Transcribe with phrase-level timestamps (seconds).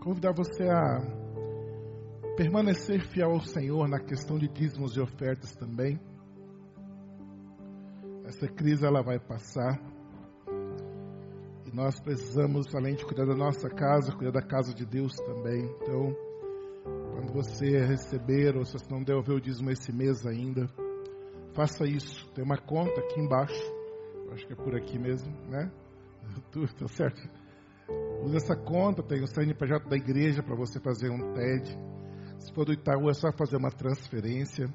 [0.00, 1.00] convidar você a
[2.36, 5.98] permanecer fiel ao Senhor na questão de dízimos e ofertas também.
[8.24, 9.80] Essa crise ela vai passar.
[11.66, 15.64] E nós precisamos, além de cuidar da nossa casa, cuidar da casa de Deus também.
[15.64, 16.14] Então,
[17.12, 20.66] quando você receber, ou se você não devolver o dízimo esse mês ainda,
[21.54, 22.30] faça isso.
[22.32, 23.78] Tem uma conta aqui embaixo.
[24.32, 25.70] Acho que é por aqui mesmo, né?
[26.52, 27.20] Tudo tá certo?
[28.22, 31.78] Use essa conta, tem o CNPJ da igreja para você fazer um TED.
[32.38, 34.66] Se for do Itaú, é só fazer uma transferência.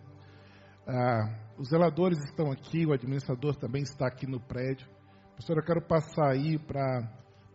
[0.88, 4.88] Ah, os zeladores estão aqui, o administrador também está aqui no prédio.
[5.32, 7.02] Professor, eu quero passar aí para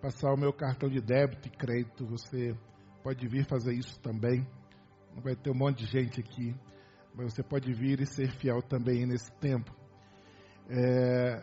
[0.00, 2.06] passar o meu cartão de débito e crédito.
[2.06, 2.55] Você
[3.02, 4.46] pode vir fazer isso também.
[5.14, 6.55] Não vai ter um monte de gente aqui,
[7.14, 9.74] mas você pode vir e ser fiel também nesse tempo.
[10.68, 11.42] É,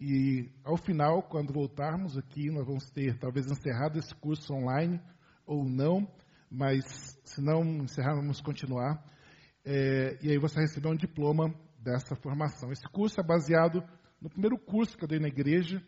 [0.00, 5.00] e ao final, quando voltarmos aqui, nós vamos ter talvez encerrado esse curso online
[5.46, 6.06] ou não,
[6.50, 6.84] mas
[7.24, 9.02] se não encerrar, vamos continuar.
[9.64, 12.72] É, e aí você vai receber um diploma dessa formação.
[12.72, 13.82] Esse curso é baseado
[14.24, 15.82] no primeiro curso que eu dei na igreja,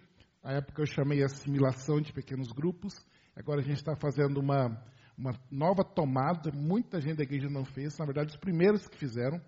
[0.45, 2.93] a época eu chamei assimilação de pequenos grupos.
[3.35, 4.79] Agora a gente está fazendo uma,
[5.17, 6.53] uma nova tomada.
[6.53, 7.97] Muita gente da igreja não fez.
[7.97, 9.41] Na verdade, os primeiros que fizeram.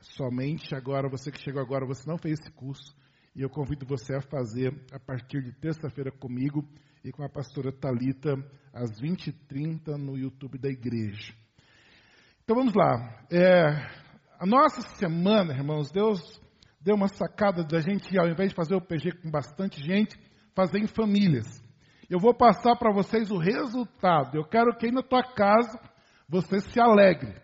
[0.00, 2.96] Somente agora, você que chegou agora, você não fez esse curso.
[3.36, 6.66] E eu convido você a fazer a partir de terça-feira comigo
[7.04, 8.32] e com a pastora Talita
[8.72, 11.34] às 20h30 no YouTube da igreja.
[12.42, 13.22] Então vamos lá.
[13.30, 13.66] É,
[14.38, 16.40] a nossa semana, irmãos, Deus
[16.80, 20.16] deu uma sacada da gente, ao invés de fazer o PG com bastante gente,
[20.54, 21.46] fazer em famílias.
[22.08, 24.36] Eu vou passar para vocês o resultado.
[24.36, 25.78] Eu quero que aí na tua casa
[26.28, 27.34] você se alegre.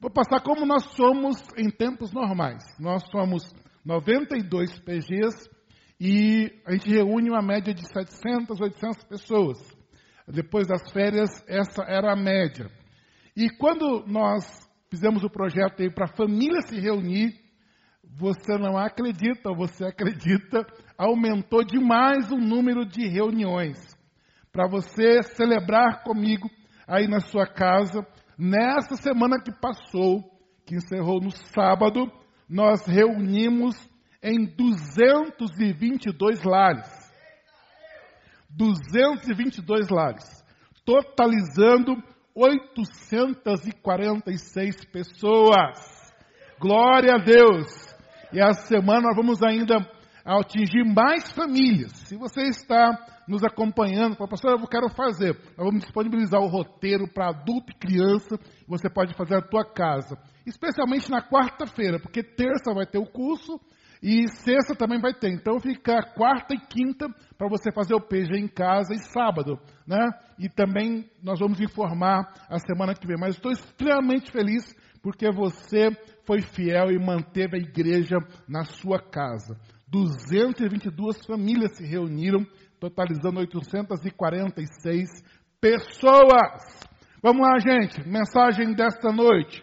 [0.00, 2.64] Vou passar como nós somos em tempos normais.
[2.78, 3.42] Nós somos
[3.84, 5.48] 92 PGs
[6.00, 9.58] e a gente reúne uma média de 700, 800 pessoas.
[10.26, 12.70] Depois das férias, essa era a média.
[13.36, 14.44] E quando nós
[14.90, 17.34] fizemos o projeto aí para a família se reunir,
[18.16, 20.66] você não acredita, você acredita,
[20.98, 23.78] aumentou demais o número de reuniões.
[24.52, 26.50] Para você celebrar comigo
[26.86, 28.06] aí na sua casa,
[28.36, 30.22] nessa semana que passou,
[30.66, 32.10] que encerrou no sábado,
[32.48, 33.76] nós reunimos
[34.22, 36.98] em 222 lares.
[38.50, 40.44] 222 lares,
[40.84, 41.96] totalizando
[42.34, 45.78] 846 pessoas.
[46.58, 47.89] Glória a Deus!
[48.32, 49.76] E essa semana nós vamos ainda
[50.24, 51.92] atingir mais famílias.
[51.92, 52.96] Se você está
[53.26, 55.34] nos acompanhando, fala, pastor, eu quero fazer.
[55.56, 58.38] Nós vamos disponibilizar o roteiro para adulto e criança.
[58.68, 60.18] Você pode fazer na tua casa.
[60.46, 63.60] Especialmente na quarta-feira, porque terça vai ter o curso
[64.02, 65.30] e sexta também vai ter.
[65.30, 70.08] Então fica quarta e quinta para você fazer o PG em casa e sábado, né?
[70.38, 73.18] E também nós vamos informar a semana que vem.
[73.18, 75.90] Mas estou extremamente feliz porque você
[76.24, 78.16] foi fiel e manteve a igreja
[78.48, 79.58] na sua casa.
[79.88, 82.46] 222 famílias se reuniram,
[82.78, 85.08] totalizando 846
[85.60, 86.88] pessoas.
[87.22, 88.06] Vamos lá, gente.
[88.08, 89.62] Mensagem desta noite.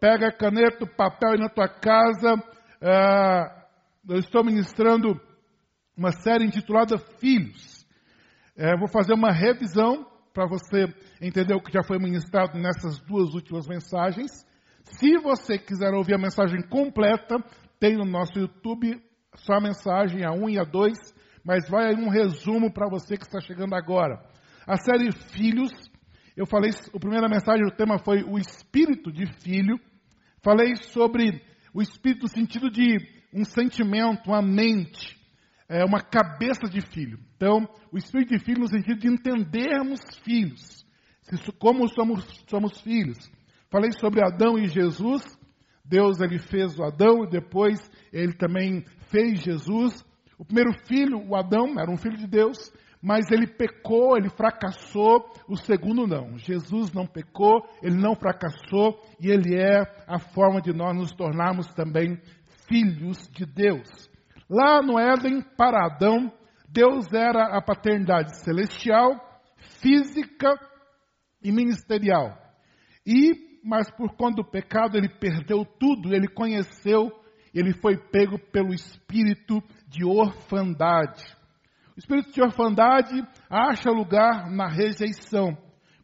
[0.00, 2.34] Pega caneta, papel aí na tua casa.
[2.80, 5.20] Uh, eu estou ministrando
[5.96, 7.86] uma série intitulada Filhos.
[8.56, 10.86] Uh, vou fazer uma revisão para você
[11.20, 14.30] entender o que já foi ministrado nessas duas últimas mensagens.
[14.98, 17.36] Se você quiser ouvir a mensagem completa,
[17.78, 19.00] tem no nosso YouTube
[19.36, 20.92] só a mensagem a 1 e a 2,
[21.44, 24.20] mas vai um resumo para você que está chegando agora.
[24.66, 25.70] A série Filhos,
[26.36, 29.78] eu falei, a primeira mensagem, o tema foi o espírito de filho.
[30.42, 31.42] Falei sobre
[31.72, 32.98] o espírito no sentido de
[33.32, 35.16] um sentimento, uma mente,
[35.68, 37.18] é, uma cabeça de filho.
[37.36, 40.84] Então, o espírito de filho no sentido de entendermos filhos,
[41.58, 43.16] como somos, somos filhos.
[43.70, 45.22] Falei sobre Adão e Jesus.
[45.84, 47.78] Deus ele fez o Adão e depois
[48.12, 50.04] ele também fez Jesus.
[50.38, 52.72] O primeiro filho, o Adão, era um filho de Deus,
[53.02, 55.24] mas ele pecou, ele fracassou.
[55.48, 56.36] O segundo não.
[56.38, 61.66] Jesus não pecou, ele não fracassou e ele é a forma de nós nos tornarmos
[61.74, 62.20] também
[62.68, 64.08] filhos de Deus.
[64.48, 66.32] Lá no Éden, para Adão,
[66.68, 69.14] Deus era a paternidade celestial,
[69.80, 70.54] física
[71.42, 72.36] e ministerial.
[73.06, 77.10] E mas por conta do pecado ele perdeu tudo, ele conheceu,
[77.54, 81.24] ele foi pego pelo espírito de orfandade.
[81.96, 85.56] O espírito de orfandade acha lugar na rejeição,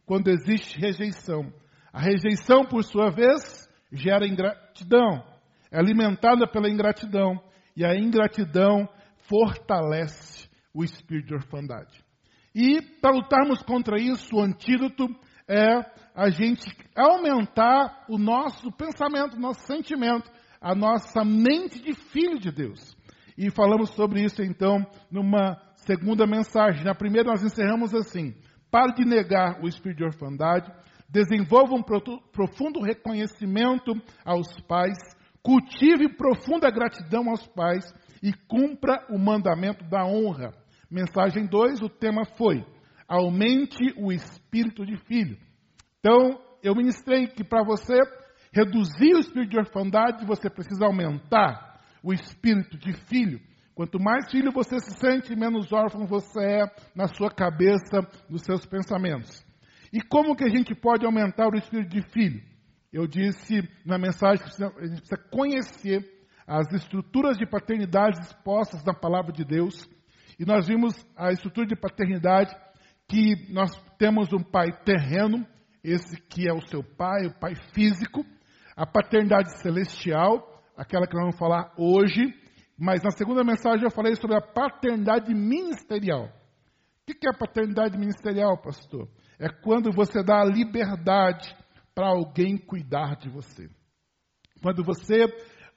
[0.05, 1.51] quando existe rejeição.
[1.91, 5.23] A rejeição, por sua vez, gera ingratidão,
[5.71, 7.41] é alimentada pela ingratidão,
[7.75, 8.87] e a ingratidão
[9.27, 12.03] fortalece o espírito de orfandade.
[12.53, 15.07] E para lutarmos contra isso, o antídoto
[15.47, 15.79] é
[16.17, 16.65] a gente
[16.95, 20.27] aumentar o nosso pensamento, o nosso sentimento,
[20.59, 22.97] a nossa mente de filho de Deus.
[23.37, 26.83] E falamos sobre isso então numa segunda mensagem.
[26.83, 28.33] Na primeira nós encerramos assim:
[28.71, 30.71] pare de negar o espírito de orfandade,
[31.07, 33.93] desenvolva um profundo reconhecimento
[34.25, 34.97] aos pais,
[35.43, 37.85] cultive profunda gratidão aos pais
[38.23, 40.51] e cumpra o mandamento da honra.
[40.89, 42.65] Mensagem 2, o tema foi:
[43.07, 45.37] aumente o espírito de filho.
[46.07, 47.93] Então, eu ministrei que para você
[48.53, 53.41] reduzir o espírito de orfandade, você precisa aumentar o espírito de filho.
[53.75, 58.65] Quanto mais filho você se sente, menos órfão você é na sua cabeça, nos seus
[58.65, 59.45] pensamentos.
[59.91, 62.41] E como que a gente pode aumentar o espírito de filho?
[62.93, 66.09] Eu disse na mensagem que a gente precisa conhecer
[66.47, 69.85] as estruturas de paternidade expostas na palavra de Deus.
[70.39, 72.55] E nós vimos a estrutura de paternidade
[73.09, 75.45] que nós temos um pai terreno,
[75.83, 78.25] esse que é o seu pai, o pai físico,
[78.75, 82.33] a paternidade celestial, aquela que nós vamos falar hoje,
[82.77, 86.29] mas na segunda mensagem eu falei sobre a paternidade ministerial.
[87.09, 89.07] O que é a paternidade ministerial, pastor?
[89.39, 91.55] É quando você dá a liberdade
[91.95, 93.69] para alguém cuidar de você.
[94.61, 95.25] Quando você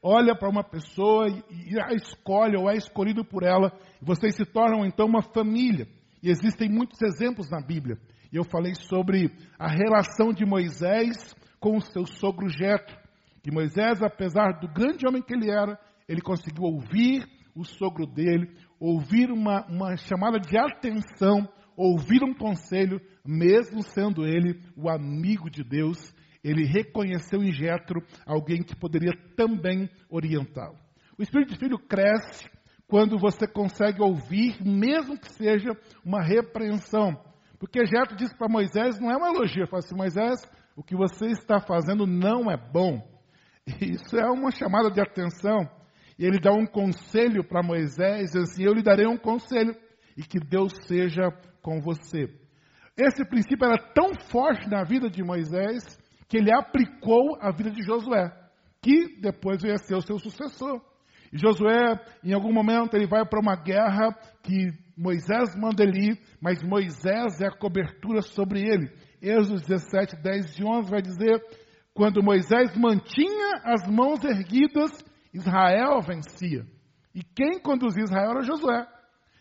[0.02, 4.84] olha para uma pessoa e a escolhe ou é escolhido por ela, vocês se tornam
[4.84, 5.86] então uma família.
[6.22, 7.98] E existem muitos exemplos na Bíblia.
[8.32, 12.96] E eu falei sobre a relação de Moisés com o seu sogro Jetro.
[13.42, 15.78] Que Moisés, apesar do grande homem que ele era,
[16.08, 23.00] ele conseguiu ouvir o sogro dele, ouvir uma, uma chamada de atenção, ouvir um conselho,
[23.24, 29.88] mesmo sendo ele o amigo de Deus, ele reconheceu em Jetro alguém que poderia também
[30.08, 30.78] orientá-lo.
[31.18, 32.48] O espírito de filho cresce
[32.86, 35.70] quando você consegue ouvir, mesmo que seja
[36.04, 37.29] uma repreensão.
[37.60, 40.40] Porque Jetro disse para Moisés, não é uma elogio, fala assim, Moisés,
[40.74, 43.06] o que você está fazendo não é bom.
[43.82, 45.68] Isso é uma chamada de atenção.
[46.18, 49.76] E ele dá um conselho para Moisés, assim, eu lhe darei um conselho,
[50.16, 51.30] e que Deus seja
[51.62, 52.34] com você.
[52.96, 55.82] Esse princípio era tão forte na vida de Moisés,
[56.30, 58.32] que ele aplicou à vida de Josué,
[58.80, 60.80] que depois veio a ser o seu sucessor.
[61.30, 66.18] E Josué, em algum momento, ele vai para uma guerra que Moisés manda ele ir,
[66.42, 68.92] mas Moisés é a cobertura sobre ele.
[69.22, 71.42] Êxodo 17, 10 e 11 vai dizer:
[71.94, 74.90] quando Moisés mantinha as mãos erguidas,
[75.32, 76.66] Israel vencia.
[77.14, 78.86] E quem conduzia Israel era Josué.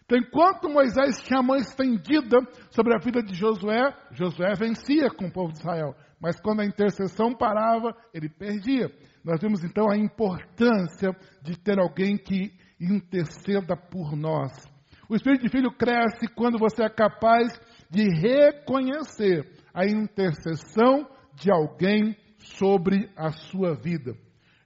[0.05, 2.37] Então, enquanto Moisés tinha a mão estendida
[2.71, 5.93] sobre a vida de Josué, Josué vencia com o povo de Israel.
[6.21, 8.89] Mas quando a intercessão parava, ele perdia.
[9.25, 11.11] Nós vemos então a importância
[11.43, 14.78] de ter alguém que interceda por nós.
[15.09, 22.15] O espírito de filho cresce quando você é capaz de reconhecer a intercessão de alguém
[22.37, 24.15] sobre a sua vida.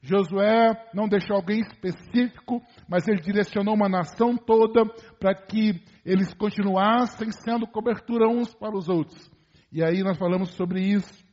[0.01, 4.85] Josué não deixou alguém específico, mas ele direcionou uma nação toda
[5.17, 9.31] para que eles continuassem sendo cobertura uns para os outros.
[9.71, 11.23] E aí nós falamos sobre isso.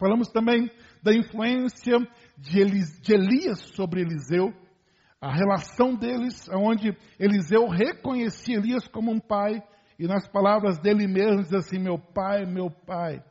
[0.00, 0.68] Falamos também
[1.00, 1.96] da influência
[2.36, 4.52] de, Elias sobre Eliseu,
[5.22, 9.62] a relação deles, onde Eliseu reconhecia Elias como um pai,
[9.96, 13.22] e nas palavras dele mesmo diz assim: Meu pai, meu pai.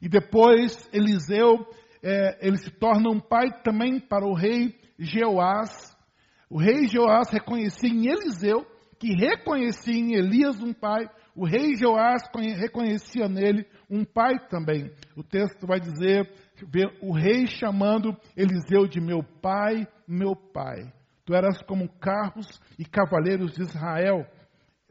[0.00, 1.66] E depois Eliseu,
[2.02, 5.94] é, ele se torna um pai também para o rei Jeoás.
[6.48, 8.66] O rei Jeoás reconhecia em Eliseu
[8.98, 12.22] que reconhecia em Elias um pai, o rei Joás
[12.58, 14.90] reconhecia nele um pai também.
[15.14, 16.32] O texto vai dizer,
[17.02, 20.90] o rei chamando Eliseu de meu pai, meu pai.
[21.24, 24.26] Tu eras como carros e cavaleiros de Israel.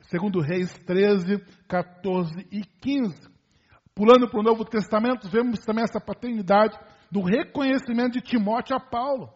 [0.01, 1.37] Segundo Reis 13,
[1.67, 3.31] 14 e 15.
[3.95, 6.77] Pulando para o Novo Testamento, vemos também essa paternidade
[7.11, 9.29] do reconhecimento de Timóteo a Paulo.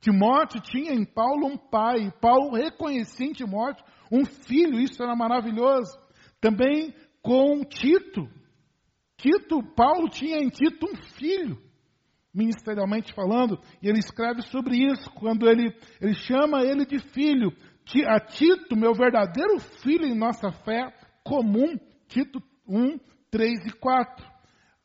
[0.00, 5.98] Timóteo tinha em Paulo um pai, Paulo reconhecia em Timóteo um filho, isso era maravilhoso.
[6.40, 8.26] Também com Tito.
[9.16, 11.60] Tito, Paulo tinha em Tito um filho,
[12.34, 17.52] ministerialmente falando, e ele escreve sobre isso, quando ele, ele chama ele de filho.
[18.06, 20.92] A Tito, meu verdadeiro filho em nossa fé
[21.24, 22.98] comum, Tito 1,
[23.30, 24.26] 3 e 4.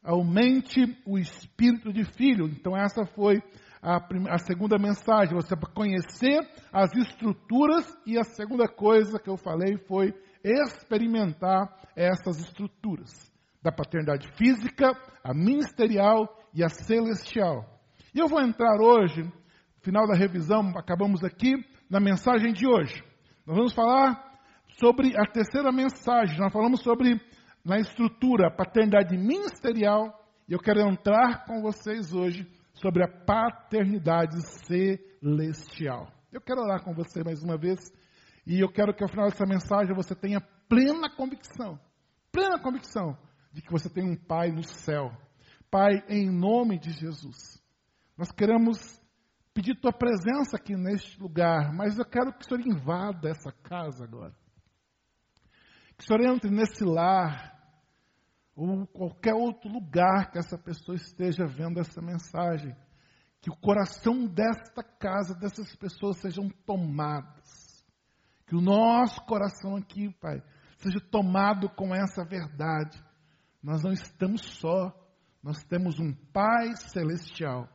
[0.04, 2.46] Aumente o espírito de filho.
[2.48, 3.42] Então, essa foi
[3.82, 3.98] a,
[4.34, 5.36] a segunda mensagem.
[5.36, 6.40] Você conhecer
[6.72, 13.32] as estruturas, e a segunda coisa que eu falei foi experimentar essas estruturas
[13.62, 14.92] da paternidade física,
[15.24, 17.66] a ministerial e a celestial.
[18.14, 19.24] E eu vou entrar hoje,
[19.82, 21.54] final da revisão, acabamos aqui,
[21.90, 23.04] na mensagem de hoje.
[23.46, 24.34] Nós vamos falar
[24.80, 26.38] sobre a terceira mensagem.
[26.40, 27.20] Nós falamos sobre
[27.64, 34.36] na estrutura, paternidade ministerial, e eu quero entrar com vocês hoje sobre a paternidade
[34.68, 36.12] celestial.
[36.32, 37.80] Eu quero orar com você mais uma vez,
[38.46, 41.80] e eu quero que ao final dessa mensagem você tenha plena convicção,
[42.32, 43.18] plena convicção
[43.54, 45.12] de que você tem um Pai no céu.
[45.74, 47.60] Pai, em nome de Jesus,
[48.16, 48.78] nós queremos
[49.56, 54.04] pedir tua presença aqui neste lugar, mas eu quero que o Senhor invada essa casa
[54.04, 54.36] agora.
[55.98, 57.60] Que o Senhor entre nesse lar,
[58.56, 62.76] ou qualquer outro lugar que essa pessoa esteja vendo essa mensagem.
[63.42, 67.84] Que o coração desta casa, dessas pessoas sejam tomados.
[68.46, 70.40] Que o nosso coração aqui, Pai,
[70.78, 73.04] seja tomado com essa verdade.
[73.64, 75.03] Nós não estamos só,
[75.44, 77.68] nós temos um Pai celestial.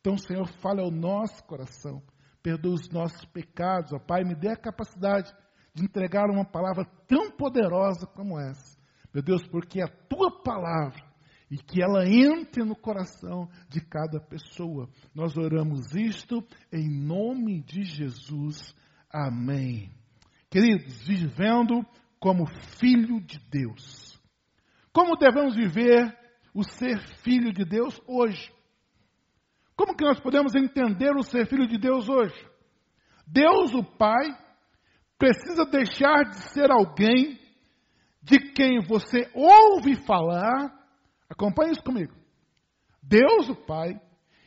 [0.00, 2.02] Então, Senhor, fale ao nosso coração,
[2.42, 5.34] perdoa os nossos pecados, ó Pai, me dê a capacidade
[5.74, 8.78] de entregar uma palavra tão poderosa como essa
[9.12, 11.02] meu Deus, porque é a tua palavra
[11.50, 14.88] e que ela entre no coração de cada pessoa.
[15.14, 18.74] Nós oramos isto em nome de Jesus.
[19.10, 19.90] Amém.
[20.50, 21.84] Queridos, vivendo
[22.20, 22.46] como
[22.78, 24.20] filho de Deus.
[24.92, 26.14] Como devemos viver
[26.58, 28.52] o ser filho de Deus hoje?
[29.76, 32.34] Como que nós podemos entender o ser filho de Deus hoje?
[33.24, 34.26] Deus, o Pai,
[35.16, 37.38] precisa deixar de ser alguém
[38.20, 40.76] de quem você ouve falar,
[41.30, 42.12] acompanhe isso comigo.
[43.00, 43.90] Deus, o Pai,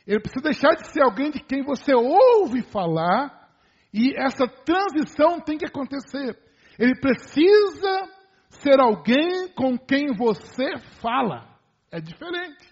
[0.06, 3.48] ele precisa deixar de ser alguém de quem você ouve falar,
[3.90, 6.38] e essa transição tem que acontecer.
[6.78, 8.06] Ele precisa
[8.50, 11.51] ser alguém com quem você fala.
[11.92, 12.66] É diferente.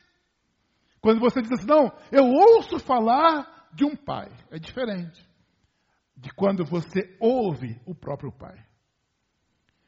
[1.01, 4.29] Quando você diz assim, não, eu ouço falar de um pai.
[4.51, 5.29] É diferente
[6.17, 8.59] de quando você ouve o próprio pai.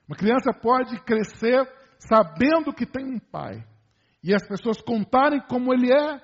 [0.06, 1.66] Uma criança pode crescer
[1.98, 3.66] sabendo que tem um pai.
[4.22, 6.20] E as pessoas contarem como ele é,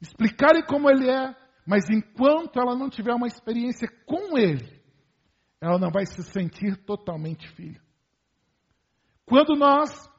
[0.00, 1.34] explicarem como ele é,
[1.66, 4.80] mas enquanto ela não tiver uma experiência com ele,
[5.60, 7.80] ela não vai se sentir totalmente filha.
[9.26, 10.09] Quando nós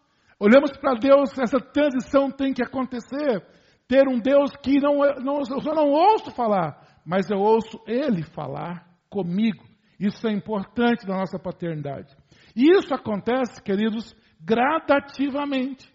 [0.42, 3.46] olhamos para Deus, essa transição tem que acontecer.
[3.88, 8.24] Ter um Deus que não, não, eu só não ouço falar, mas eu ouço Ele
[8.24, 9.64] falar comigo.
[10.00, 12.16] Isso é importante na nossa paternidade.
[12.56, 15.94] E isso acontece, queridos, gradativamente.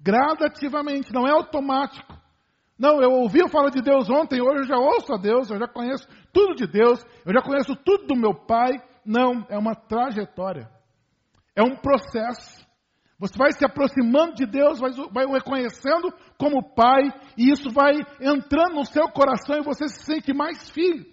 [0.00, 2.16] Gradativamente, não é automático.
[2.78, 5.68] Não, eu ouvi falar de Deus ontem, hoje eu já ouço a Deus, eu já
[5.68, 8.72] conheço tudo de Deus, eu já conheço tudo do meu Pai.
[9.04, 10.68] Não, é uma trajetória.
[11.54, 12.61] É um processo.
[13.22, 17.02] Você vai se aproximando de Deus, vai, vai o reconhecendo como Pai,
[17.38, 21.06] e isso vai entrando no seu coração e você se sente mais filho.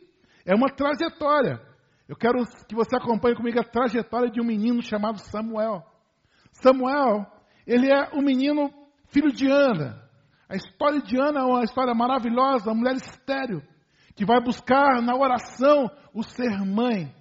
[0.44, 1.62] É uma trajetória.
[2.08, 5.86] Eu quero que você acompanhe comigo a trajetória de um menino chamado Samuel.
[6.52, 7.28] Samuel,
[7.68, 8.74] ele é um menino
[9.10, 10.02] filho de Ana.
[10.50, 13.62] A história de Ana é uma história maravilhosa, uma mulher estéril,
[14.16, 17.14] que vai buscar na oração o ser mãe.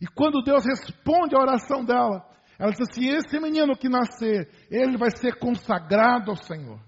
[0.00, 2.24] E quando Deus responde à oração dela,
[2.58, 6.80] ela diz assim: esse menino que nascer, ele vai ser consagrado ao Senhor.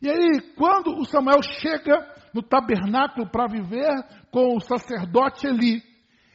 [0.00, 3.92] E aí, quando o Samuel chega no tabernáculo para viver
[4.30, 5.82] com o sacerdote Eli,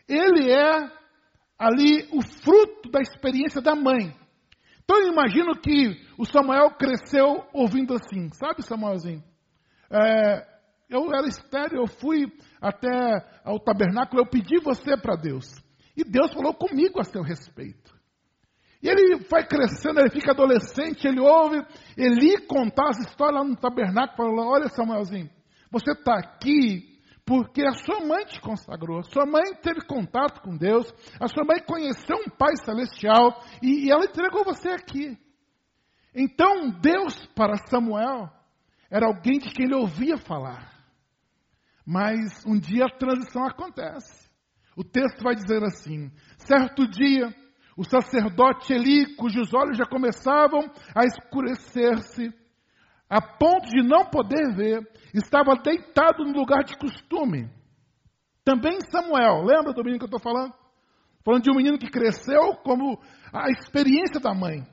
[0.08, 0.90] ele é
[1.58, 4.16] ali o fruto da experiência da mãe.
[4.84, 9.22] Então eu imagino que o Samuel cresceu ouvindo assim, sabe Samuelzinho?
[9.92, 10.48] É,
[10.90, 12.90] eu era estéreo, eu fui até
[13.44, 15.54] ao tabernáculo, eu pedi você para Deus.
[15.96, 17.97] E Deus falou comigo a seu respeito.
[18.82, 21.66] E ele vai crescendo, ele fica adolescente, ele ouve
[21.98, 25.30] Eli contar as histórias lá no tabernáculo, falou, olha Samuelzinho,
[25.72, 30.56] você está aqui porque a sua mãe te consagrou, a sua mãe teve contato com
[30.56, 35.18] Deus, a sua mãe conheceu um Pai Celestial e, e ela entregou você aqui.
[36.16, 38.32] Então Deus para Samuel
[38.90, 40.74] era alguém de quem ele ouvia falar.
[41.86, 44.28] Mas um dia a transição acontece.
[44.76, 47.34] O texto vai dizer assim: certo dia,
[47.78, 50.62] o sacerdote Eli, cujos olhos já começavam
[50.96, 52.34] a escurecer-se,
[53.08, 54.82] a ponto de não poder ver,
[55.14, 57.48] estava deitado no lugar de costume.
[58.44, 60.54] Também Samuel, lembra do menino que eu estou falando?
[61.24, 63.00] Falando de um menino que cresceu como
[63.32, 64.66] a experiência da mãe.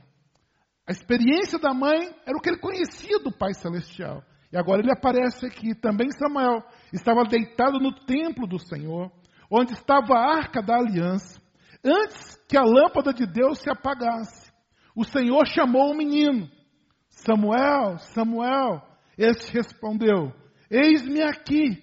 [0.87, 4.23] A experiência da mãe era o que ele conhecia do Pai Celestial.
[4.51, 5.75] E agora ele aparece aqui.
[5.75, 9.11] Também Samuel estava deitado no templo do Senhor,
[9.51, 11.44] onde estava a arca da aliança.
[11.85, 14.51] Antes que a lâmpada de Deus se apagasse,
[14.97, 16.49] o Senhor chamou o menino.
[17.09, 18.83] Samuel, Samuel.
[19.19, 20.33] Este respondeu:
[20.71, 21.83] Eis-me aqui.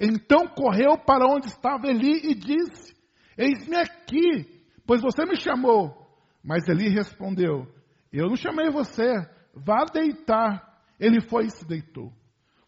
[0.00, 2.94] Então correu para onde estava Eli e disse:
[3.36, 5.96] Eis-me aqui, pois você me chamou.
[6.42, 7.66] Mas Eli respondeu:
[8.12, 9.14] Eu não chamei você,
[9.54, 10.66] vá deitar.
[10.98, 12.12] Ele foi e se deitou.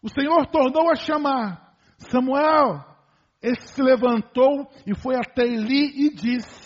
[0.01, 2.91] O Senhor tornou a chamar: Samuel.
[3.41, 6.60] Ele se levantou e foi até Eli e disse: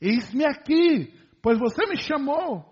[0.00, 2.64] Eis-me aqui, pois você me chamou.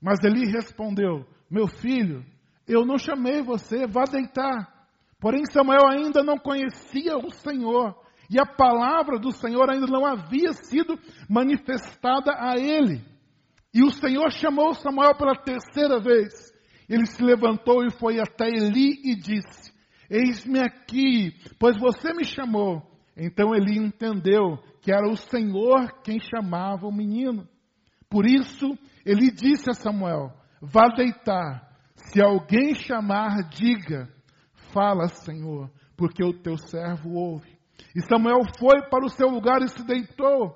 [0.00, 2.24] Mas Eli respondeu: Meu filho,
[2.66, 4.72] eu não chamei você, vá deitar.
[5.20, 7.96] Porém, Samuel ainda não conhecia o Senhor,
[8.28, 13.02] e a palavra do Senhor ainda não havia sido manifestada a ele.
[13.72, 16.52] E o Senhor chamou Samuel pela terceira vez.
[16.88, 19.72] Ele se levantou e foi até Eli e disse:
[20.10, 22.82] Eis-me aqui, pois você me chamou.
[23.16, 27.48] Então Eli entendeu que era o Senhor quem chamava o menino.
[28.10, 31.72] Por isso, ele disse a Samuel: Vá deitar.
[31.96, 34.10] Se alguém chamar, diga:
[34.74, 37.58] Fala, Senhor, porque o teu servo ouve.
[37.96, 40.54] E Samuel foi para o seu lugar e se deitou.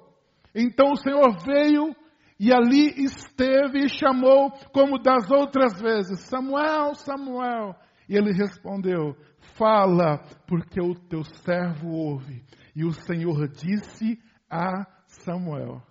[0.55, 1.97] Então o Senhor veio
[2.39, 7.75] e ali esteve e chamou, como das outras vezes: Samuel, Samuel.
[8.07, 9.17] E ele respondeu:
[9.57, 12.43] Fala, porque o teu servo ouve.
[12.79, 14.87] E o Senhor disse a
[15.25, 15.83] Samuel: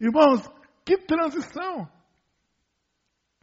[0.00, 0.40] Irmãos,
[0.86, 1.86] que transição!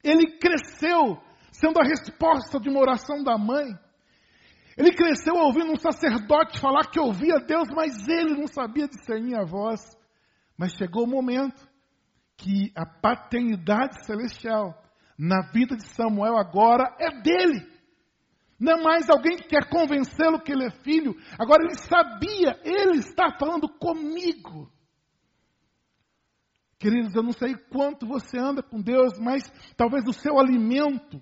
[0.03, 3.67] Ele cresceu sendo a resposta de uma oração da mãe.
[4.75, 9.45] Ele cresceu ouvindo um sacerdote falar que ouvia Deus, mas ele não sabia discernir a
[9.45, 9.79] voz.
[10.57, 11.69] Mas chegou o momento
[12.35, 14.73] que a paternidade celestial
[15.19, 17.63] na vida de Samuel agora é dele.
[18.59, 21.15] Não é mais alguém que quer convencê-lo que ele é filho.
[21.37, 24.71] Agora ele sabia, ele está falando comigo.
[26.79, 29.43] Queridos, eu não sei quanto você anda com Deus, mas
[29.75, 31.21] talvez o seu alimento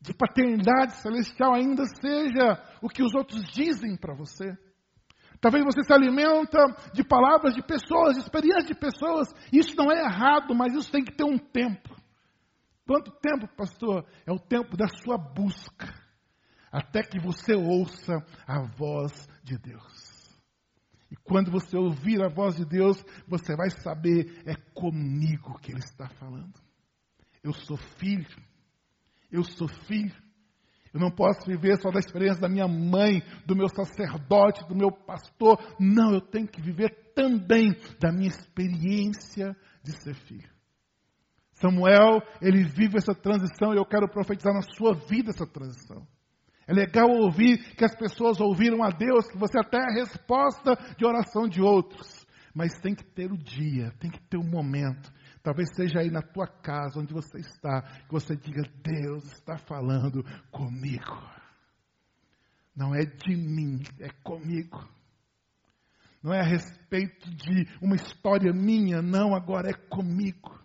[0.00, 4.56] de paternidade celestial ainda seja o que os outros dizem para você.
[5.40, 6.58] Talvez você se alimenta
[6.92, 9.28] de palavras de pessoas, de experiências de pessoas.
[9.52, 11.94] Isso não é errado, mas isso tem que ter um tempo.
[12.86, 14.04] Quanto tempo, pastor?
[14.26, 15.92] É o tempo da sua busca.
[16.72, 20.40] Até que você ouça a voz de Deus.
[21.10, 25.80] E quando você ouvir a voz de Deus, você vai saber, é comigo que Ele
[25.80, 26.54] está falando.
[27.44, 28.26] Eu sou filho
[29.32, 30.14] eu sou filho.
[30.92, 34.92] Eu não posso viver só da experiência da minha mãe, do meu sacerdote, do meu
[34.92, 35.58] pastor.
[35.80, 40.52] Não, eu tenho que viver também da minha experiência de ser filho.
[41.54, 46.06] Samuel, ele vive essa transição e eu quero profetizar na sua vida essa transição.
[46.66, 50.76] É legal ouvir que as pessoas ouviram a Deus, que você até é a resposta
[50.96, 52.24] de oração de outros.
[52.54, 55.10] Mas tem que ter o dia, tem que ter o momento
[55.42, 60.22] Talvez seja aí na tua casa, onde você está, que você diga: Deus está falando
[60.52, 61.20] comigo.
[62.74, 64.88] Não é de mim, é comigo.
[66.22, 70.56] Não é a respeito de uma história minha, não, agora é comigo.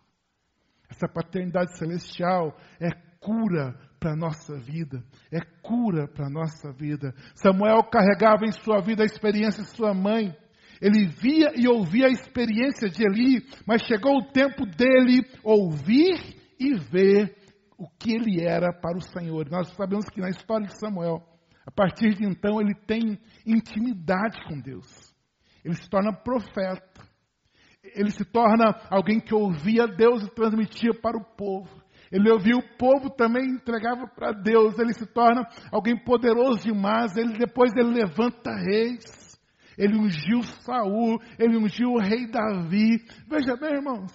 [0.87, 7.13] Essa paternidade celestial é cura para a nossa vida, é cura para a nossa vida.
[7.35, 10.35] Samuel carregava em sua vida a experiência de sua mãe.
[10.81, 16.75] Ele via e ouvia a experiência de Eli, mas chegou o tempo dele ouvir e
[16.75, 17.35] ver
[17.77, 19.49] o que ele era para o Senhor.
[19.49, 21.23] Nós sabemos que na história de Samuel,
[21.65, 24.87] a partir de então, ele tem intimidade com Deus.
[25.63, 27.05] Ele se torna profeta.
[27.83, 31.69] Ele se torna alguém que ouvia Deus e transmitia para o povo.
[32.11, 34.77] Ele ouvia o povo também entregava para Deus.
[34.79, 37.15] Ele se torna alguém poderoso demais.
[37.17, 39.37] Ele depois ele levanta reis.
[39.77, 42.97] ele ungiu Saul, ele ungiu o rei Davi.
[43.27, 44.11] Veja bem, irmãos,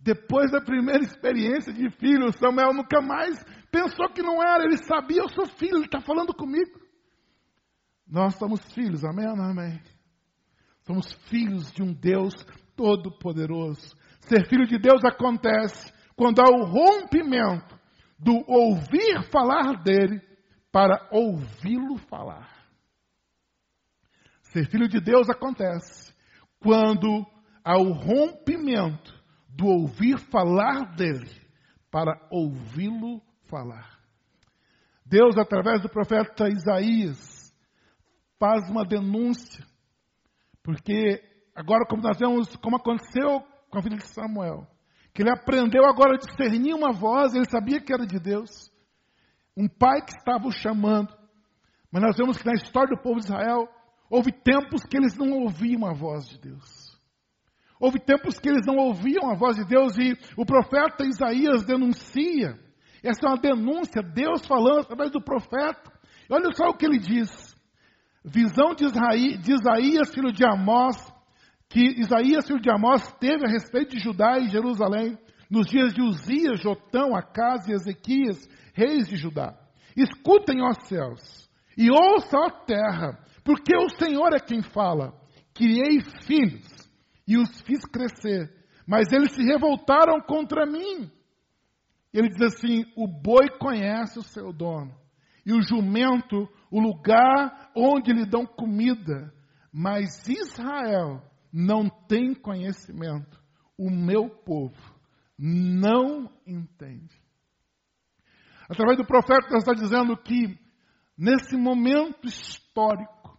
[0.00, 5.22] depois da primeira experiência de filho, Samuel nunca mais pensou que não era, ele sabia,
[5.22, 6.78] eu sou filho, ele está falando comigo.
[8.06, 9.80] Nós somos filhos, amém ou amém?
[10.82, 12.34] Somos filhos de um Deus
[12.76, 13.96] todo-poderoso.
[14.20, 17.78] Ser filho de Deus acontece quando há o rompimento
[18.18, 20.20] do ouvir falar dele
[20.70, 22.50] para ouvi-lo falar.
[24.42, 26.14] Ser filho de Deus acontece
[26.60, 27.26] quando
[27.64, 29.12] há o rompimento
[29.48, 31.30] do ouvir falar dele
[31.90, 33.98] para ouvi-lo falar.
[35.04, 37.54] Deus, através do profeta Isaías,
[38.38, 39.64] faz uma denúncia,
[40.62, 41.22] porque
[41.54, 44.66] agora, como nós vemos, como aconteceu com a vida de Samuel,
[45.14, 48.70] que ele aprendeu agora a discernir uma voz, ele sabia que era de Deus,
[49.56, 51.16] um pai que estava o chamando.
[51.90, 53.68] Mas nós vemos que na história do povo de Israel,
[54.10, 56.84] houve tempos que eles não ouviam a voz de Deus.
[57.78, 62.58] Houve tempos que eles não ouviam a voz de Deus e o profeta Isaías denuncia.
[63.00, 65.92] Essa é uma denúncia, Deus falando através do profeta.
[66.28, 67.54] E olha só o que ele diz.
[68.24, 70.96] Visão de, Isaías, filho de Amós,
[71.74, 75.18] que Isaías, filho de Amós, teve a respeito de Judá e Jerusalém,
[75.50, 79.58] nos dias de Uzias, Jotão, Acas e Ezequias, reis de Judá.
[79.96, 85.20] Escutem, ó céus, e ouça, ó terra, porque o Senhor é quem fala.
[85.52, 86.64] Criei filhos
[87.26, 88.54] e os fiz crescer,
[88.86, 91.10] mas eles se revoltaram contra mim.
[92.12, 94.94] Ele diz assim: o boi conhece o seu dono,
[95.44, 99.34] e o jumento o lugar onde lhe dão comida,
[99.72, 103.40] mas Israel não tem conhecimento,
[103.78, 104.76] o meu povo
[105.38, 107.16] não entende.
[108.68, 110.58] Através do profeta, Deus está dizendo que,
[111.16, 113.38] nesse momento histórico,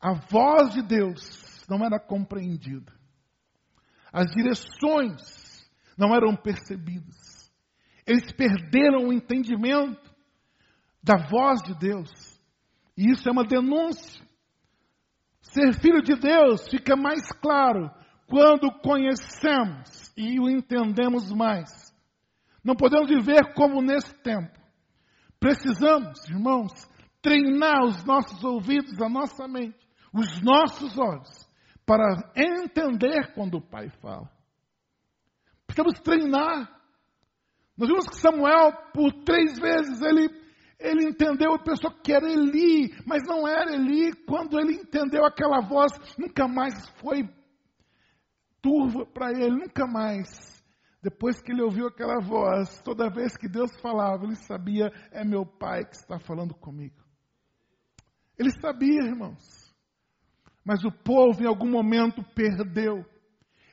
[0.00, 2.90] a voz de Deus não era compreendida,
[4.10, 7.52] as direções não eram percebidas,
[8.06, 10.10] eles perderam o entendimento
[11.02, 12.10] da voz de Deus,
[12.96, 14.31] e isso é uma denúncia
[15.52, 17.90] Ser filho de Deus fica mais claro
[18.26, 21.92] quando conhecemos e o entendemos mais.
[22.64, 24.58] Não podemos viver como nesse tempo.
[25.38, 26.72] Precisamos, irmãos,
[27.20, 31.46] treinar os nossos ouvidos, a nossa mente, os nossos olhos,
[31.84, 34.30] para entender quando o Pai fala.
[35.66, 36.80] Precisamos treinar.
[37.76, 40.30] Nós vimos que Samuel, por três vezes, ele
[40.82, 44.12] ele entendeu e pensou que era Eli, mas não era Eli.
[44.26, 47.28] Quando ele entendeu aquela voz, nunca mais foi
[48.60, 50.28] turva para ele, nunca mais.
[51.02, 55.44] Depois que ele ouviu aquela voz, toda vez que Deus falava, ele sabia: é meu
[55.44, 57.02] pai que está falando comigo.
[58.38, 59.72] Ele sabia, irmãos.
[60.64, 63.04] Mas o povo em algum momento perdeu.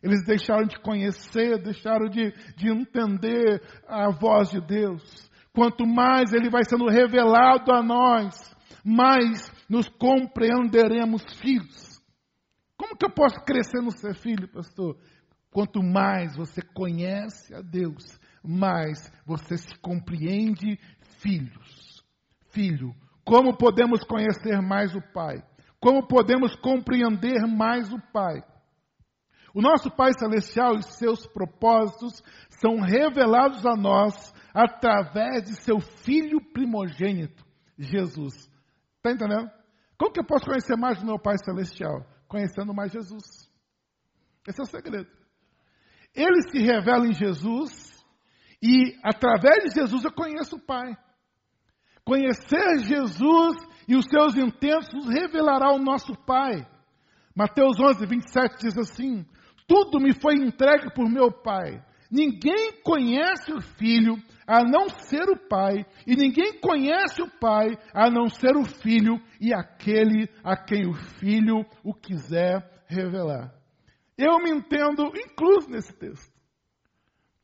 [0.01, 5.28] Eles deixaram de conhecer, deixaram de, de entender a voz de Deus.
[5.59, 12.01] Quanto mais ele vai sendo revelado a nós, mais nos compreenderemos filhos.
[12.77, 14.97] Como que eu posso crescer no ser filho, pastor?
[15.51, 20.79] Quanto mais você conhece a Deus, mais você se compreende
[21.19, 22.05] filhos.
[22.51, 22.95] Filho,
[23.25, 25.43] como podemos conhecer mais o Pai?
[25.77, 28.41] Como podemos compreender mais o Pai?
[29.53, 32.23] O nosso Pai Celestial e seus propósitos
[32.61, 37.45] são revelados a nós através de seu filho primogênito,
[37.77, 38.33] Jesus.
[38.97, 39.49] Está entendendo?
[39.97, 42.05] Como que eu posso conhecer mais do meu Pai Celestial?
[42.27, 43.49] Conhecendo mais Jesus.
[44.47, 45.09] Esse é o segredo.
[46.15, 48.03] Ele se revela em Jesus
[48.61, 50.97] e através de Jesus eu conheço o Pai.
[52.03, 53.57] Conhecer Jesus
[53.87, 56.67] e os seus intentos revelará o nosso Pai.
[57.35, 59.25] Mateus 11, 27 diz assim:
[59.67, 61.83] Tudo me foi entregue por meu Pai.
[62.09, 64.15] Ninguém conhece o Filho
[64.49, 69.21] a não ser o Pai, e ninguém conhece o Pai a não ser o Filho
[69.39, 73.53] e aquele a quem o Filho o quiser revelar.
[74.17, 76.33] Eu me entendo incluso nesse texto.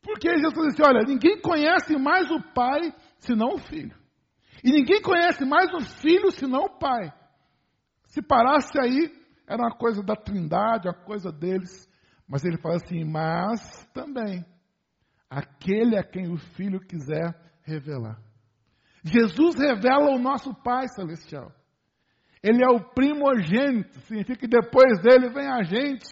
[0.02, 3.96] Porque Jesus disse: olha, ninguém conhece mais o Pai senão o Filho.
[4.64, 7.12] E ninguém conhece mais o Filho senão o Pai.
[8.06, 9.12] Se parasse aí,
[9.46, 11.88] era uma coisa da trindade, uma coisa deles.
[12.28, 14.44] Mas ele fala assim: mas também
[15.28, 18.18] aquele a quem o Filho quiser revelar.
[19.04, 21.52] Jesus revela o nosso Pai Celestial.
[22.42, 26.06] Ele é o primogênito, significa que depois dele vem a gente.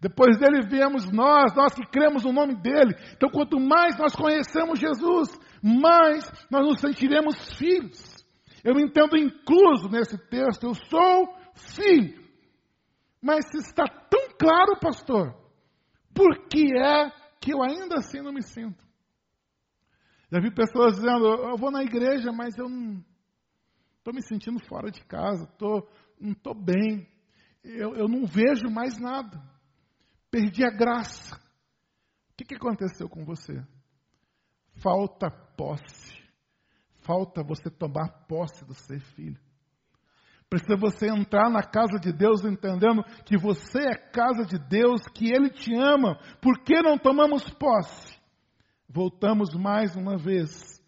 [0.00, 2.94] Depois dele viemos nós, nós que cremos no nome dele.
[3.12, 5.28] Então, quanto mais nós conhecemos Jesus,
[5.62, 8.20] mais nós nos sentiremos filhos.
[8.64, 10.64] Eu entendo incluso nesse texto.
[10.64, 12.18] Eu sou filho.
[13.20, 15.34] Mas está tão claro, pastor,
[16.14, 18.84] por que é que eu ainda assim não me sinto?
[20.30, 23.04] Já vi pessoas dizendo, eu vou na igreja, mas eu não
[23.98, 25.88] estou me sentindo fora de casa, tô,
[26.20, 27.08] não estou bem,
[27.64, 29.42] eu, eu não vejo mais nada,
[30.30, 31.36] perdi a graça.
[32.30, 33.60] O que, que aconteceu com você?
[34.74, 36.22] Falta posse,
[37.00, 39.40] falta você tomar posse do ser filho.
[40.50, 45.32] Precisa você entrar na casa de Deus entendendo que você é casa de Deus, que
[45.32, 46.18] Ele te ama.
[46.42, 48.20] Por que não tomamos posse?
[48.92, 50.82] voltamos mais uma vez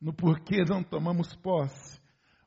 [0.00, 1.98] no porquê não tomamos posse.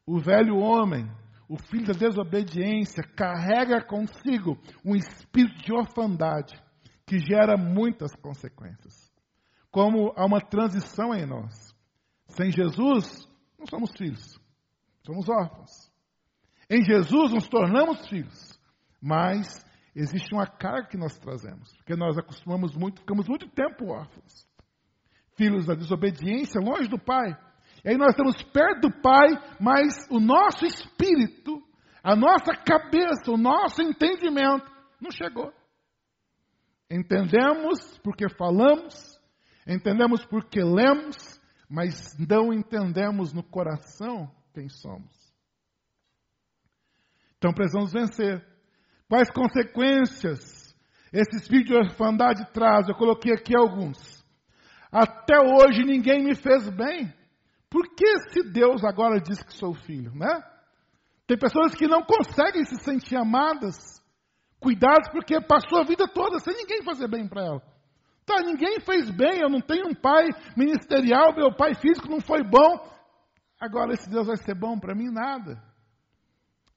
[0.06, 1.12] O velho homem,
[1.50, 6.62] o filho da desobediência, carrega consigo um espírito de orfandade
[7.06, 9.12] que gera muitas consequências.
[9.72, 11.76] Como há uma transição em nós.
[12.28, 14.40] Sem Jesus, não somos filhos,
[15.06, 15.91] somos órfãos.
[16.72, 18.58] Em Jesus nos tornamos filhos,
[19.02, 19.48] mas
[19.94, 24.50] existe uma carga que nós trazemos, porque nós acostumamos muito, ficamos muito tempo órfãos
[25.42, 27.36] filhos da desobediência, longe do Pai.
[27.84, 29.28] E aí nós estamos perto do Pai,
[29.60, 31.62] mas o nosso espírito,
[32.04, 34.70] a nossa cabeça, o nosso entendimento
[35.02, 35.52] não chegou.
[36.90, 39.20] Entendemos porque falamos,
[39.68, 45.21] entendemos porque lemos, mas não entendemos no coração quem somos.
[47.42, 48.46] Então precisamos vencer.
[49.10, 50.76] Quais consequências
[51.12, 52.88] esse espírito de orfandade traz?
[52.88, 53.98] Eu coloquei aqui alguns.
[54.92, 57.12] Até hoje ninguém me fez bem.
[57.68, 60.44] Por que se Deus agora diz que sou filho, né?
[61.26, 63.76] Tem pessoas que não conseguem se sentir amadas,
[64.60, 67.62] cuidadas, porque passou a vida toda sem ninguém fazer bem para ela.
[68.24, 72.44] Tá, ninguém fez bem, eu não tenho um pai ministerial, meu pai físico não foi
[72.44, 72.88] bom.
[73.60, 75.10] Agora esse Deus vai ser bom para mim?
[75.10, 75.71] Nada.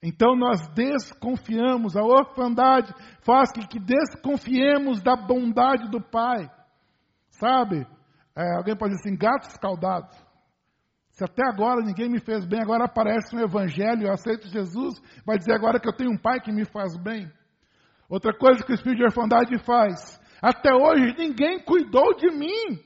[0.07, 6.47] Então nós desconfiamos, a orfandade faz com que desconfiemos da bondade do Pai.
[7.31, 7.87] Sabe?
[8.37, 10.15] É, alguém pode dizer assim, gato escaldado.
[11.09, 14.93] Se até agora ninguém me fez bem, agora aparece um evangelho, eu aceito Jesus,
[15.25, 17.27] vai dizer agora que eu tenho um pai que me faz bem.
[18.07, 22.79] Outra coisa que o Espírito de orfandade faz, até hoje ninguém cuidou de mim.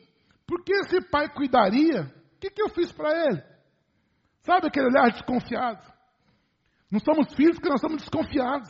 [0.47, 2.03] Por que esse pai cuidaria?
[2.03, 3.43] O que, que eu fiz para ele?
[4.43, 5.98] Sabe aquele olhar desconfiado?
[6.91, 8.69] Não somos filhos porque nós somos desconfiados.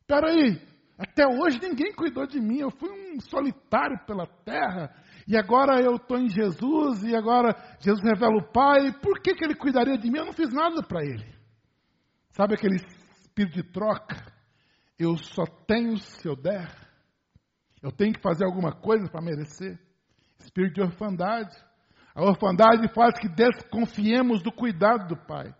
[0.00, 0.60] Espera aí,
[0.98, 4.92] até hoje ninguém cuidou de mim, eu fui um solitário pela terra,
[5.26, 9.44] e agora eu estou em Jesus, e agora Jesus revela o Pai, por que, que
[9.44, 10.18] ele cuidaria de mim?
[10.18, 11.38] Eu não fiz nada para ele.
[12.32, 14.16] Sabe aquele espírito de troca?
[14.98, 16.68] Eu só tenho se eu der.
[17.80, 19.78] Eu tenho que fazer alguma coisa para merecer.
[20.40, 21.56] Espírito de orfandade.
[22.14, 25.54] A orfandade faz que desconfiemos do cuidado do Pai.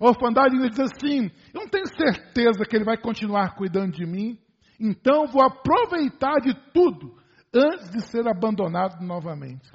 [0.00, 4.38] A orfandade diz assim: eu não tenho certeza que Ele vai continuar cuidando de mim,
[4.78, 7.16] então vou aproveitar de tudo
[7.52, 9.70] antes de ser abandonado novamente.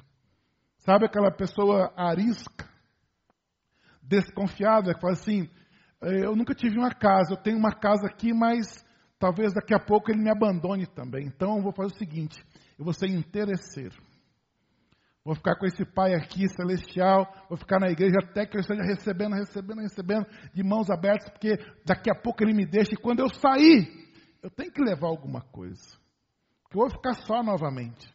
[0.78, 2.68] Sabe aquela pessoa arisca,
[4.02, 5.48] desconfiada, que fala assim:
[6.02, 8.84] é, eu nunca tive uma casa, eu tenho uma casa aqui, mas
[9.18, 11.26] talvez daqui a pouco ele me abandone também.
[11.26, 12.42] Então eu vou fazer o seguinte:
[12.78, 13.96] eu vou ser interesseiro.
[15.24, 18.82] Vou ficar com esse pai aqui celestial, vou ficar na igreja até que eu esteja
[18.82, 23.20] recebendo, recebendo, recebendo, de mãos abertas, porque daqui a pouco ele me deixa, e quando
[23.20, 23.88] eu sair,
[24.42, 25.96] eu tenho que levar alguma coisa
[26.70, 28.12] que eu vou ficar só novamente.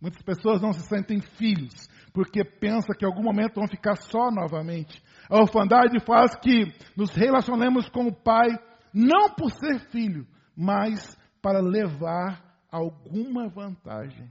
[0.00, 4.30] Muitas pessoas não se sentem filhos, porque pensam que em algum momento vão ficar só
[4.30, 5.02] novamente.
[5.28, 8.48] A orfandade faz que nos relacionemos com o Pai,
[8.94, 10.26] não por ser filho,
[10.56, 14.30] mas para levar alguma vantagem.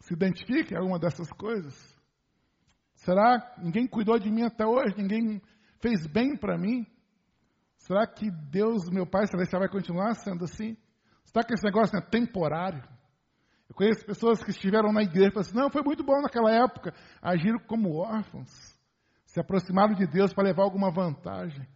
[0.00, 1.74] Se identifique alguma dessas coisas?
[2.94, 4.94] Será que ninguém cuidou de mim até hoje?
[4.96, 5.40] Ninguém
[5.80, 6.86] fez bem para mim?
[7.76, 10.76] Será que Deus, meu Pai Celestial, vai continuar sendo assim?
[11.24, 12.82] Será que esse negócio é temporário?
[13.68, 16.50] Eu conheço pessoas que estiveram na igreja e falaram assim, não, foi muito bom naquela
[16.50, 18.50] época, agiram como órfãos,
[19.26, 21.66] se aproximaram de Deus para levar alguma vantagem.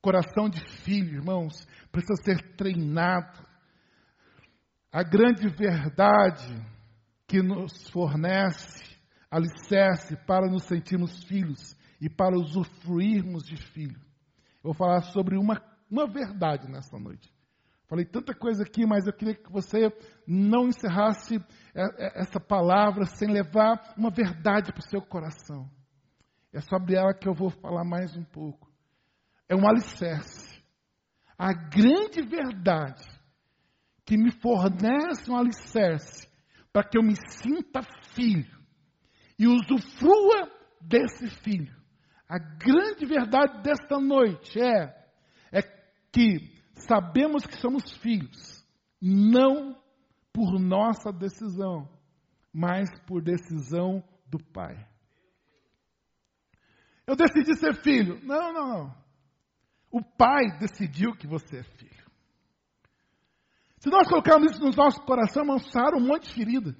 [0.00, 3.44] Coração de filho, irmãos, precisa ser treinado.
[4.92, 6.77] A grande verdade
[7.28, 8.88] que nos fornece
[9.30, 14.00] alicerce para nos sentirmos filhos e para usufruirmos de filho.
[14.64, 17.30] Eu vou falar sobre uma, uma verdade nessa noite.
[17.86, 19.92] Falei tanta coisa aqui, mas eu queria que você
[20.26, 21.36] não encerrasse
[21.74, 25.70] é, é, essa palavra sem levar uma verdade para o seu coração.
[26.52, 28.68] É sobre ela que eu vou falar mais um pouco.
[29.48, 30.62] É um alicerce.
[31.36, 33.04] A grande verdade
[34.04, 36.27] que me fornece um alicerce
[36.78, 37.82] para que eu me sinta
[38.14, 38.56] filho
[39.36, 40.48] e usufrua
[40.80, 41.74] desse filho.
[42.28, 45.10] A grande verdade desta noite é,
[45.50, 45.60] é
[46.12, 48.64] que sabemos que somos filhos,
[49.02, 49.76] não
[50.32, 51.90] por nossa decisão,
[52.52, 54.88] mas por decisão do Pai.
[57.08, 58.20] Eu decidi ser filho.
[58.22, 59.04] Não, não, não.
[59.90, 61.77] O Pai decidiu que você é filho.
[63.78, 66.76] Se nós colocarmos isso no nosso coração, amansar um monte de ferida.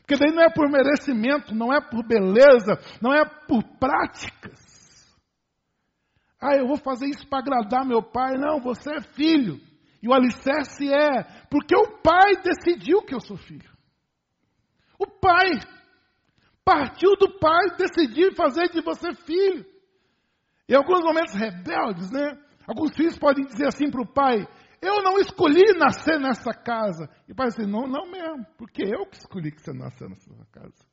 [0.00, 4.62] Porque daí não é por merecimento, não é por beleza, não é por práticas.
[6.40, 8.34] Ah, eu vou fazer isso para agradar meu pai.
[8.36, 9.58] Não, você é filho.
[10.02, 13.70] E o alicerce é, porque o pai decidiu que eu sou filho.
[14.98, 15.52] O pai
[16.62, 19.64] partiu do pai decidir fazer de você filho.
[20.68, 22.38] Em alguns momentos rebeldes, né?
[22.66, 24.46] Alguns filhos podem dizer assim para o pai:
[24.84, 27.08] Eu não escolhi nascer nessa casa.
[27.26, 30.44] E o pai diz: Não, não mesmo, porque eu que escolhi que você nasceu nessa
[30.52, 30.84] casa.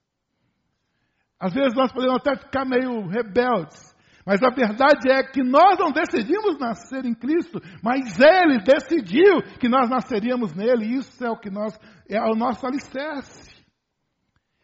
[1.38, 3.92] Às vezes nós podemos até ficar meio rebeldes.
[4.26, 9.68] Mas a verdade é que nós não decidimos nascer em Cristo, mas Ele decidiu que
[9.68, 11.78] nós nasceríamos nele, e isso é o que nós,
[12.08, 13.52] é o nosso alicerce.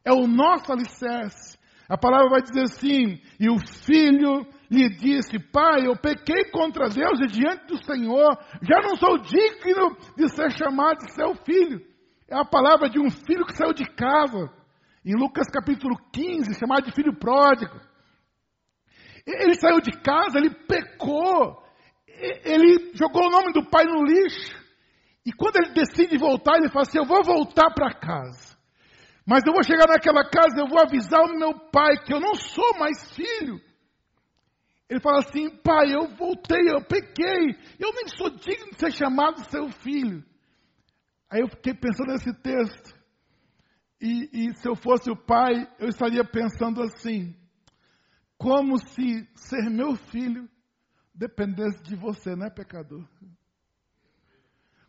[0.06, 1.58] É o nosso alicerce.
[1.90, 7.20] A palavra vai dizer assim: e o filho lhe disse: Pai, eu pequei contra Deus
[7.22, 11.82] e diante do Senhor, já não sou digno de ser chamado seu filho.
[12.30, 14.52] É a palavra de um filho que saiu de casa.
[15.06, 17.80] Em Lucas capítulo 15, chamado de filho pródigo.
[19.26, 21.64] Ele saiu de casa, ele pecou,
[22.08, 24.56] ele jogou o nome do pai no lixo.
[25.26, 28.58] E quando ele decide voltar, ele fala assim: Eu vou voltar para casa.
[29.26, 32.34] Mas eu vou chegar naquela casa, eu vou avisar o meu pai que eu não
[32.36, 33.60] sou mais filho.
[34.90, 39.50] Ele fala assim: Pai, eu voltei, eu pequei, eu nem sou digno de ser chamado
[39.50, 40.24] seu filho.
[41.30, 42.98] Aí eu fiquei pensando nesse texto.
[44.00, 47.36] E, e se eu fosse o pai, eu estaria pensando assim:
[48.38, 50.48] como se ser meu filho
[51.14, 53.06] dependesse de você, não é pecador?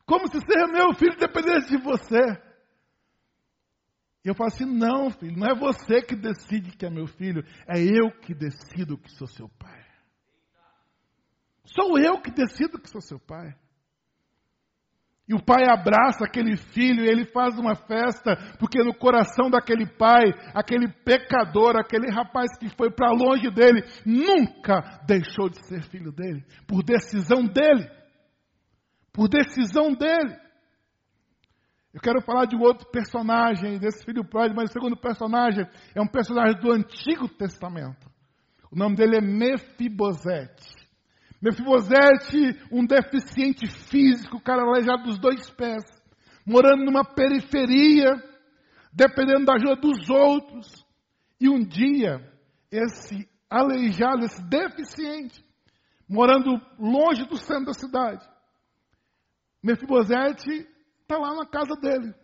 [0.06, 2.48] Como se ser meu filho dependesse de você.
[4.24, 7.42] E eu falo assim: não, filho, não é você que decide que é meu filho,
[7.66, 9.77] é eu que decido que sou seu pai.
[11.74, 13.54] Sou eu que decido que sou seu pai.
[15.28, 19.86] E o pai abraça aquele filho e ele faz uma festa, porque no coração daquele
[19.86, 26.10] pai, aquele pecador, aquele rapaz que foi para longe dele, nunca deixou de ser filho
[26.10, 27.90] dele, por decisão dele.
[29.12, 30.34] Por decisão dele.
[31.92, 36.00] Eu quero falar de um outro personagem desse filho pródigo, mas o segundo personagem é
[36.00, 38.08] um personagem do Antigo Testamento.
[38.70, 40.77] O nome dele é Mefibosete.
[41.40, 45.84] Mefibosete, um deficiente físico, cara aleijado dos dois pés,
[46.44, 48.10] morando numa periferia,
[48.92, 50.84] dependendo da ajuda dos outros.
[51.40, 52.20] E um dia,
[52.70, 55.44] esse aleijado, esse deficiente,
[56.08, 58.28] morando longe do centro da cidade,
[59.62, 60.66] Mefibosete
[61.02, 62.14] está lá na casa dele.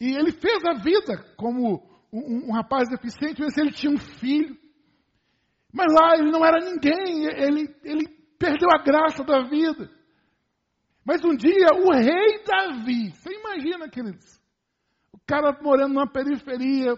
[0.00, 4.56] E ele fez a vida como um, um rapaz deficiente, mas ele tinha um filho.
[5.72, 9.90] Mas lá ele não era ninguém, ele, ele perdeu a graça da vida.
[11.04, 14.40] Mas um dia o rei Davi, você imagina, queridos,
[15.12, 16.94] o cara morando numa periferia,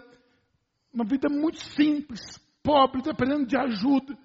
[0.92, 2.20] uma vida muito simples,
[2.62, 4.16] pobre, dependendo de ajuda.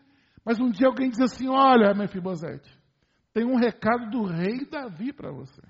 [0.45, 2.69] Mas um dia alguém diz assim: Olha, Mefibosete,
[3.33, 5.61] tem um recado do rei Davi para você.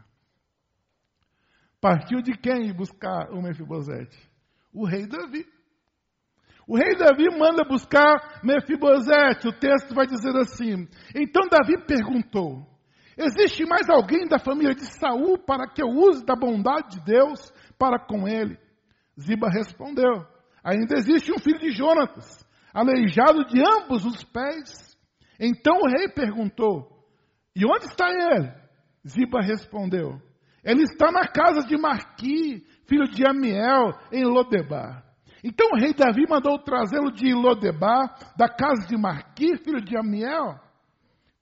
[1.80, 4.18] Partiu de quem buscar o Mefibosete?
[4.74, 5.46] O rei Davi.
[6.68, 9.48] O rei Davi manda buscar Mefibosete.
[9.48, 12.68] O texto vai dizer assim: Então Davi perguntou:
[13.18, 17.54] Existe mais alguém da família de Saul para que eu use da bondade de Deus
[17.80, 18.60] para com ele?
[19.18, 20.26] Ziba respondeu:
[20.62, 24.98] Ainda existe um filho de Jonatas, aleijado de ambos os pés.
[25.40, 27.08] Então o rei perguntou:
[27.56, 28.52] E onde está ele?
[29.08, 30.22] Ziba respondeu:
[30.66, 35.07] Ele está na casa de Marqui, filho de Amiel, em Lodebar.
[35.48, 40.60] Então o rei Davi mandou trazê-lo de Lodebar, da casa de Marqui, filho de Amiel.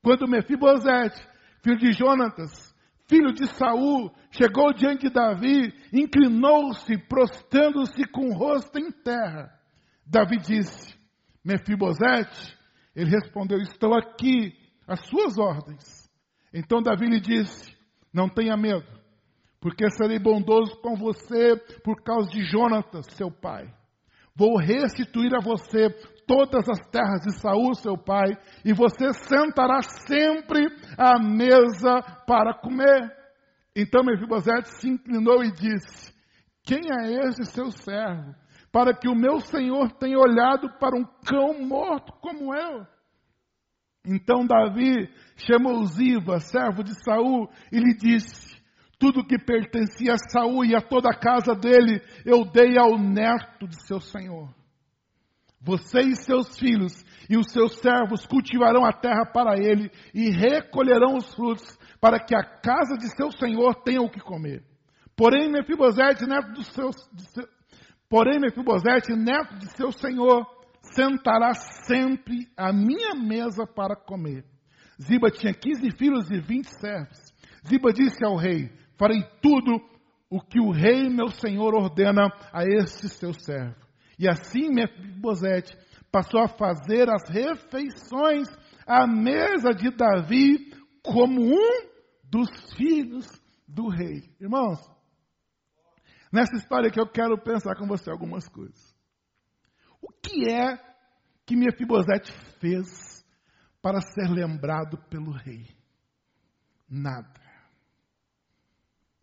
[0.04, 1.20] Quando Mefibosete,
[1.64, 2.72] filho de Jonatas,
[3.10, 9.52] filho de Saul, chegou diante de Davi, inclinou-se, prostrando-se com o rosto em terra.
[10.06, 10.96] Davi disse:
[11.44, 12.56] Mefibosete,
[12.96, 14.56] ele respondeu: Estou aqui,
[14.88, 16.08] às suas ordens.
[16.54, 17.76] Então Davi lhe disse:
[18.14, 18.86] Não tenha medo,
[19.60, 23.68] porque serei bondoso com você por causa de Jonatas, seu pai.
[24.36, 25.90] Vou restituir a você
[26.28, 30.68] todas as terras de Saul, seu pai, e você sentará sempre
[30.98, 33.12] à mesa para comer.
[33.76, 36.14] Então Mefibosete se inclinou e disse:
[36.64, 38.36] Quem é esse seu servo?
[38.76, 42.86] para que o meu senhor tenha olhado para um cão morto como eu.
[44.06, 48.55] Então Davi chamou Ziba, servo de Saul, e lhe disse:
[48.98, 53.68] Tudo que pertencia a Saul e a toda a casa dele, eu dei ao neto
[53.68, 54.54] de seu senhor.
[55.60, 56.94] Você e seus filhos
[57.30, 62.36] e os seus servos cultivarão a terra para ele e recolherão os frutos, para que
[62.36, 64.64] a casa de seu senhor tenha o que comer.
[65.16, 67.48] Porém, Mefibosete, neto do seu, seu
[68.08, 70.46] porém Mefibosete, neto de seu senhor,
[70.82, 71.54] sentará
[71.88, 74.46] sempre à minha mesa para comer.
[75.02, 77.34] Ziba tinha 15 filhos e 20 servos.
[77.68, 79.80] Ziba disse ao rei: Farei tudo
[80.30, 83.86] o que o rei meu senhor ordena a este seu servo.
[84.18, 85.78] E assim Mefibosete
[86.12, 88.48] passou a fazer as refeições
[88.88, 90.74] à mesa de Davi
[91.04, 91.90] como um
[92.24, 93.28] dos filhos
[93.68, 94.24] do rei.
[94.40, 94.80] Irmãos,
[96.32, 98.96] nessa história que eu quero pensar com você algumas coisas.
[100.02, 100.78] O que é
[101.46, 103.24] que Mefibosete fez
[103.82, 105.68] para ser lembrado pelo rei?
[106.90, 107.45] Nada.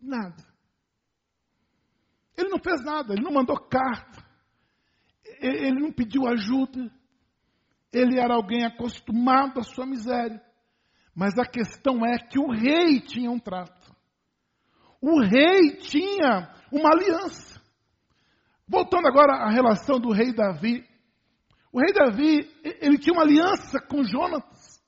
[0.03, 0.43] Nada.
[2.37, 4.25] Ele não fez nada, ele não mandou carta,
[5.39, 6.91] ele não pediu ajuda,
[7.91, 10.41] ele era alguém acostumado à sua miséria.
[11.15, 13.95] Mas a questão é que o rei tinha um trato.
[14.99, 17.61] O rei tinha uma aliança.
[18.67, 20.83] Voltando agora à relação do rei Davi.
[21.71, 24.81] O rei Davi, ele tinha uma aliança com Jonatas.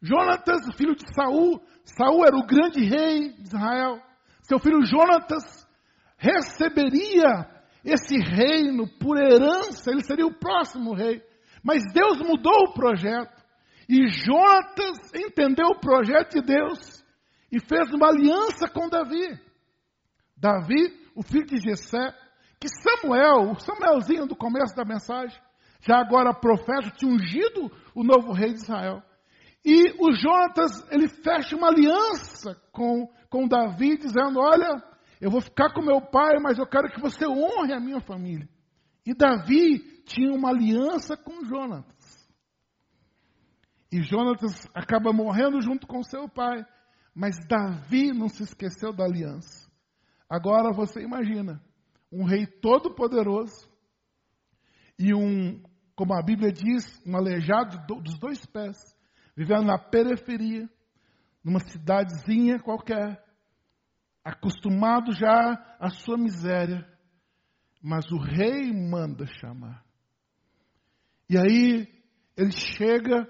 [0.00, 1.62] Jonatas, filho de Saul.
[1.84, 4.02] Saul era o grande rei de Israel.
[4.42, 5.66] Seu filho Jonatas
[6.16, 7.48] receberia
[7.84, 11.22] esse reino por herança, ele seria o próximo rei.
[11.62, 13.42] Mas Deus mudou o projeto.
[13.88, 17.04] E Jonatas entendeu o projeto de Deus
[17.50, 19.38] e fez uma aliança com Davi.
[20.36, 22.14] Davi, o filho de Jessé,
[22.60, 25.38] que Samuel, o Samuelzinho do começo da mensagem,
[25.80, 29.02] já agora profeta, tinha ungido o novo rei de Israel.
[29.64, 34.82] E o Jonatas, ele fecha uma aliança com, com Davi, dizendo: Olha,
[35.20, 38.48] eu vou ficar com meu pai, mas eu quero que você honre a minha família.
[39.06, 42.28] E Davi tinha uma aliança com Jonatas.
[43.90, 46.64] E Jonatas acaba morrendo junto com seu pai.
[47.14, 49.70] Mas Davi não se esqueceu da aliança.
[50.28, 51.62] Agora você imagina,
[52.10, 53.70] um rei todo poderoso
[54.98, 55.62] e um,
[55.94, 58.78] como a Bíblia diz, um aleijado dos dois pés,
[59.36, 60.68] vivendo na periferia,
[61.42, 63.22] numa cidadezinha qualquer,
[64.24, 66.86] acostumado já à sua miséria,
[67.82, 69.84] mas o rei manda chamar.
[71.28, 71.88] E aí
[72.36, 73.26] ele chega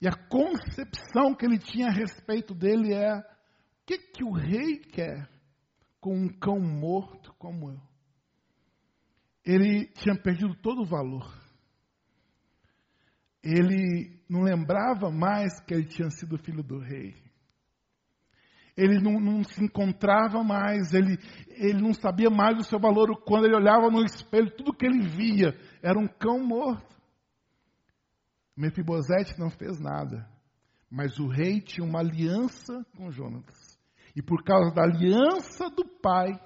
[0.00, 3.24] e a concepção que ele tinha a respeito dele é: o
[3.86, 5.28] que, que o rei quer
[6.00, 7.80] com um cão morto como eu?
[9.44, 11.45] Ele tinha perdido todo o valor.
[13.46, 17.14] Ele não lembrava mais que ele tinha sido filho do rei
[18.76, 21.16] ele não, não, se encontrava mais, ele,
[21.48, 23.22] ele não sabia mais o seu valor.
[23.24, 26.94] Quando ele olhava no espelho, tudo que ele via era um cão morto.
[28.54, 30.28] Mefibosete não fez nada,
[30.90, 33.78] mas o rei tinha uma aliança com Jonatas.
[34.14, 36.38] E por causa da aliança do pai,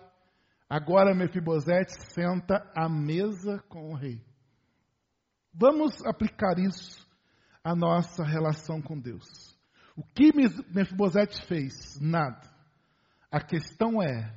[0.68, 4.20] agora Mefibosete senta à mesa com o rei.
[5.52, 7.06] Vamos aplicar isso
[7.62, 9.58] à nossa relação com Deus.
[9.96, 10.30] O que
[10.72, 12.00] Mefibosete fez?
[12.00, 12.48] Nada.
[13.30, 14.34] A questão é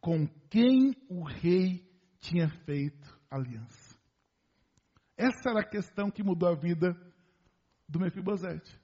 [0.00, 1.86] com quem o rei
[2.20, 3.96] tinha feito aliança.
[5.16, 6.96] Essa era a questão que mudou a vida
[7.88, 8.80] do Mefibosete.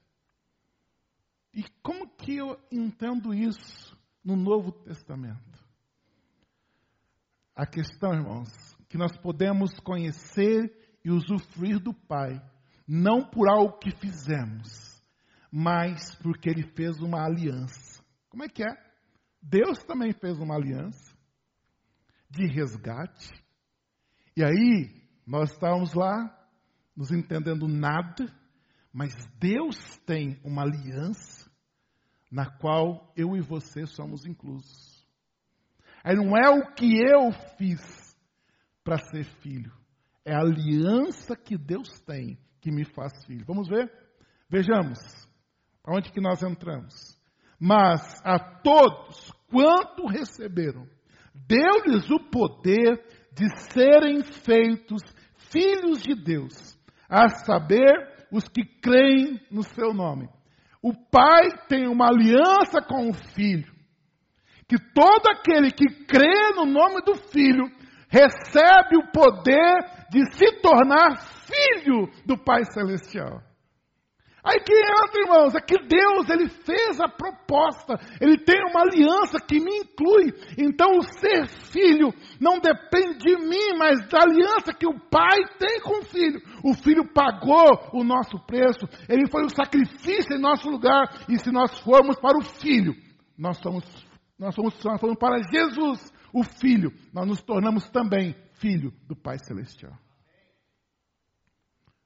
[1.53, 5.59] E como que eu entendo isso no Novo Testamento?
[7.57, 8.49] A questão, irmãos,
[8.89, 10.73] que nós podemos conhecer
[11.09, 12.39] e usufruir do Pai,
[12.87, 15.03] não por algo que fizemos,
[15.51, 18.05] mas porque ele fez uma aliança.
[18.29, 18.89] Como é que é?
[19.43, 21.17] Deus também fez uma aliança
[22.29, 23.33] de resgate.
[24.37, 26.31] E aí, nós estávamos lá,
[26.95, 28.31] nos entendendo nada,
[28.93, 31.51] mas Deus tem uma aliança
[32.31, 35.07] na qual eu e você somos inclusos.
[36.05, 37.81] Aí não é o que eu fiz
[38.85, 39.73] para ser filho,
[40.29, 43.47] é a aliança que Deus tem que me faz filho.
[43.47, 43.91] Vamos ver?
[44.51, 44.99] Vejamos.
[45.87, 47.19] Onde que nós entramos?
[47.59, 50.87] Mas a todos quanto receberam,
[51.35, 53.03] deu-lhes o poder
[53.33, 55.03] de serem feitos
[55.51, 60.29] filhos de Deus, a saber, os que creem no seu nome.
[60.83, 63.73] O Pai tem uma aliança com o Filho,
[64.69, 67.65] que todo aquele que crê no nome do Filho
[68.11, 73.43] recebe o poder de se tornar filho do Pai Celestial.
[74.49, 79.39] Aí que entra, irmãos, é que Deus, Ele fez a proposta, Ele tem uma aliança
[79.41, 80.33] que me inclui.
[80.57, 85.81] Então, o ser filho não depende de mim, mas da aliança que o pai tem
[85.81, 86.41] com o filho.
[86.65, 91.51] O filho pagou o nosso preço, Ele foi o sacrifício em nosso lugar, e se
[91.51, 92.95] nós formos para o filho,
[93.37, 93.85] nós somos,
[94.39, 99.39] nós somos, nós somos para Jesus, o filho, nós nos tornamos também filho do Pai
[99.39, 99.93] Celestial.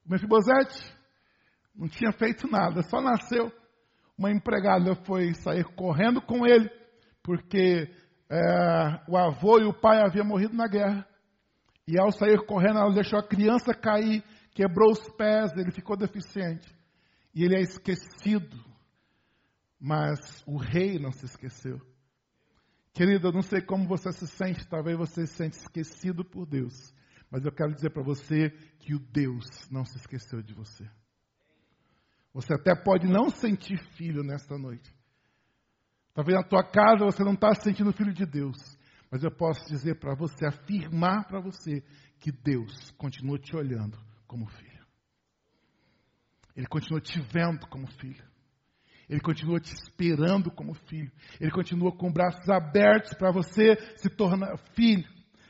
[0.05, 0.93] O Mefibosete
[1.75, 3.51] não tinha feito nada, só nasceu.
[4.17, 6.69] Uma empregada foi sair correndo com ele,
[7.23, 7.89] porque
[8.29, 11.07] é, o avô e o pai haviam morrido na guerra.
[11.87, 16.73] E ao sair correndo, ela deixou a criança cair, quebrou os pés, ele ficou deficiente.
[17.33, 18.57] E ele é esquecido.
[19.79, 21.81] Mas o rei não se esqueceu.
[22.93, 26.93] Querido, eu não sei como você se sente, talvez você se sente esquecido por Deus.
[27.29, 30.87] Mas eu quero dizer para você que o Deus não se esqueceu de você.
[32.31, 34.95] Você até pode não sentir filho nesta noite.
[36.13, 38.57] Talvez na tua casa você não está se sentindo filho de Deus.
[39.09, 41.83] Mas eu posso dizer para você, afirmar para você,
[42.19, 44.85] que Deus continua te olhando como filho.
[46.55, 48.23] Ele continua te vendo como filho.
[49.13, 51.11] Ele continua te esperando como filho.
[51.39, 55.07] Ele continua com braços abertos para você se tornar filho.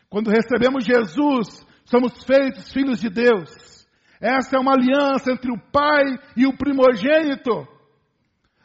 [0.09, 3.88] Quando recebemos Jesus, somos feitos filhos de Deus.
[4.20, 6.03] Essa é uma aliança entre o pai
[6.36, 7.66] e o primogênito.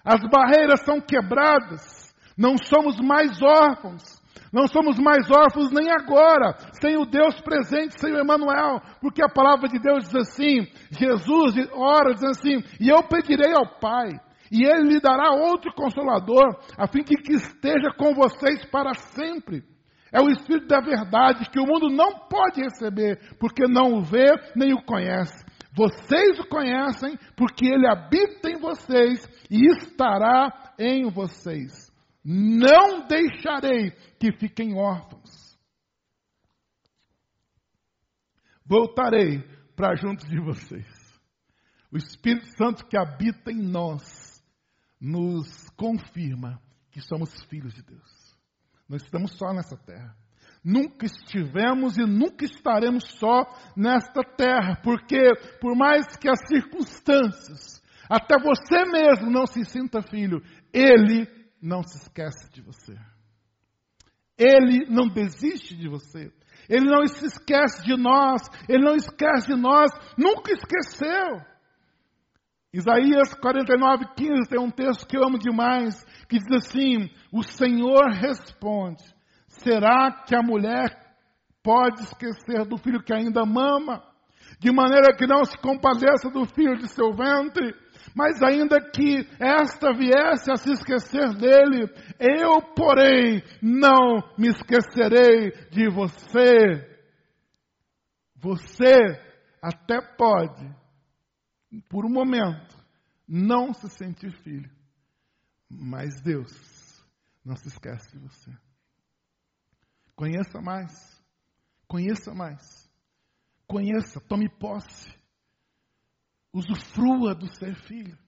[0.05, 2.13] As barreiras são quebradas.
[2.37, 4.03] Não somos mais órfãos.
[4.53, 9.29] Não somos mais órfãos nem agora, sem o Deus presente, sem o Emanuel, porque a
[9.29, 14.19] palavra de Deus diz assim, Jesus ora diz assim, e eu pedirei ao Pai,
[14.51, 19.63] e ele lhe dará outro consolador, a fim de que esteja com vocês para sempre.
[20.13, 24.27] É o Espírito da verdade que o mundo não pode receber, porque não o vê
[24.57, 25.45] nem o conhece.
[25.73, 31.93] Vocês o conhecem porque ele habita em vocês e estará em vocês.
[32.25, 35.57] Não deixarei que fiquem órfãos.
[38.65, 39.43] Voltarei
[39.77, 40.87] para junto de vocês.
[41.93, 44.28] O Espírito Santo que habita em nós
[45.01, 48.39] nos confirma que somos filhos de Deus.
[48.89, 50.17] Nós estamos só nessa terra.
[50.65, 53.45] Nunca estivemos e nunca estaremos só
[53.77, 60.43] nesta terra, porque por mais que as circunstâncias, até você mesmo não se sinta filho,
[60.73, 61.29] Ele
[61.63, 62.97] não se esquece de você.
[64.37, 66.33] Ele não desiste de você.
[66.69, 68.43] Ele não se esquece de nós.
[68.69, 69.91] Ele não esquece de nós.
[70.17, 71.41] Nunca esqueceu.
[72.73, 78.11] Isaías 49, 15 tem um texto que eu amo demais, que diz assim: O Senhor
[78.11, 79.03] responde
[79.63, 80.97] Será que a mulher
[81.63, 84.03] pode esquecer do filho que ainda mama?
[84.61, 87.75] De maneira que não se compadeça do filho de seu ventre?
[88.15, 91.89] Mas ainda que esta viesse a se esquecer dele,
[92.19, 96.87] eu, porém, não me esquecerei de você.
[98.37, 99.21] Você
[99.63, 100.65] até pode,
[101.89, 102.77] por um momento,
[103.27, 104.71] não se sentir filho,
[105.69, 107.05] mas Deus
[107.45, 108.51] não se esquece de você.
[110.15, 111.23] Conheça mais.
[111.87, 112.91] Conheça mais.
[113.67, 115.15] Conheça, tome posse.
[116.53, 118.19] Usufrua do ser filho.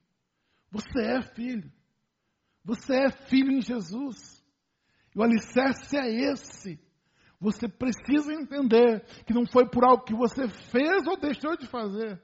[0.71, 1.71] Você é filho.
[2.63, 4.41] Você é filho em Jesus.
[5.13, 6.79] E o alicerce é esse.
[7.39, 12.21] Você precisa entender que não foi por algo que você fez ou deixou de fazer.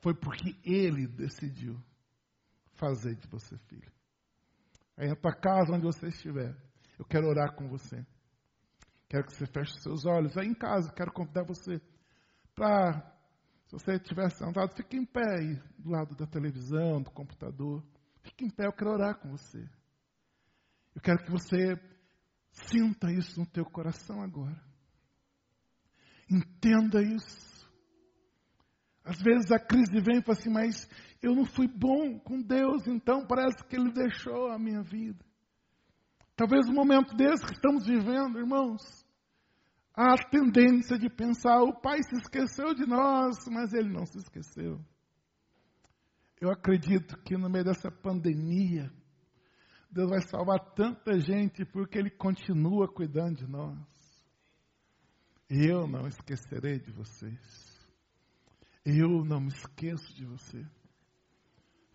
[0.00, 1.80] Foi porque Ele decidiu
[2.74, 3.90] fazer de você filho.
[4.96, 6.56] Aí na tua casa, onde você estiver,
[6.98, 8.04] eu quero orar com você.
[9.08, 10.36] Quero que você feche seus olhos.
[10.36, 11.80] Aí em casa, quero convidar você
[12.54, 13.00] para,
[13.66, 17.84] se você estiver sentado, fique em pé aí, do lado da televisão, do computador.
[18.22, 19.68] Fique em pé, eu quero orar com você.
[20.94, 21.78] Eu quero que você
[22.50, 24.60] sinta isso no teu coração agora.
[26.30, 27.55] Entenda isso.
[29.06, 30.88] Às vezes a crise vem e fala assim, mas
[31.22, 35.24] eu não fui bom com Deus, então parece que Ele deixou a minha vida.
[36.34, 38.82] Talvez no momento desse que estamos vivendo, irmãos,
[39.94, 44.18] há a tendência de pensar: o Pai se esqueceu de nós, mas Ele não se
[44.18, 44.84] esqueceu.
[46.40, 48.92] Eu acredito que no meio dessa pandemia,
[49.88, 53.78] Deus vai salvar tanta gente porque Ele continua cuidando de nós.
[55.48, 57.65] Eu não esquecerei de vocês.
[58.86, 60.64] Eu não me esqueço de você.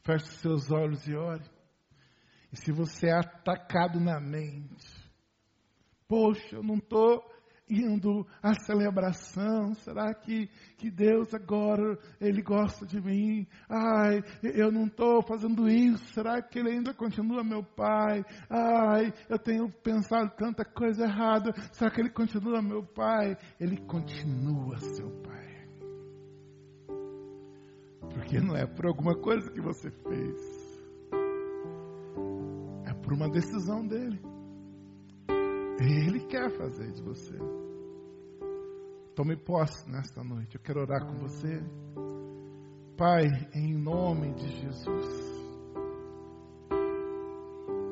[0.04, 1.50] Feche seus olhos e ore.
[2.52, 4.86] E se você é atacado na mente,
[6.06, 7.24] poxa, eu não estou
[7.70, 9.74] indo à celebração?
[9.76, 13.48] Será que, que Deus agora, Ele gosta de mim?
[13.70, 16.04] Ai, eu não estou fazendo isso.
[16.14, 18.22] Será que Ele ainda continua meu Pai?
[18.50, 21.54] Ai, eu tenho pensado tanta coisa errada.
[21.72, 23.38] Será que Ele continua meu Pai?
[23.58, 25.51] Ele continua seu Pai.
[28.32, 30.40] Porque não é por alguma coisa que você fez.
[32.88, 34.22] É por uma decisão dele.
[35.78, 37.38] Ele quer fazer de você.
[39.14, 40.56] Tome posse nesta noite.
[40.56, 41.62] Eu quero orar com você.
[42.96, 45.08] Pai, em nome de Jesus.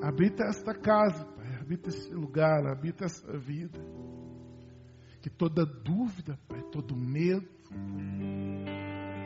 [0.02, 1.58] Habita esta casa, Pai.
[1.60, 3.78] Habita este lugar, habita essa vida.
[5.22, 7.46] Que toda dúvida, Pai, todo medo,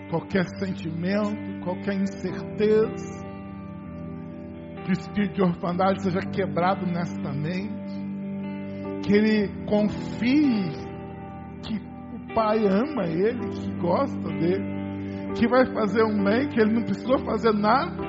[0.09, 3.23] qualquer sentimento, qualquer incerteza,
[4.83, 8.03] que o espírito de orfandade seja quebrado nesta mente
[9.03, 10.71] que ele confie
[11.61, 16.73] que o pai ama ele, que gosta dele, que vai fazer um bem, que ele
[16.73, 18.01] não precisou fazer nada.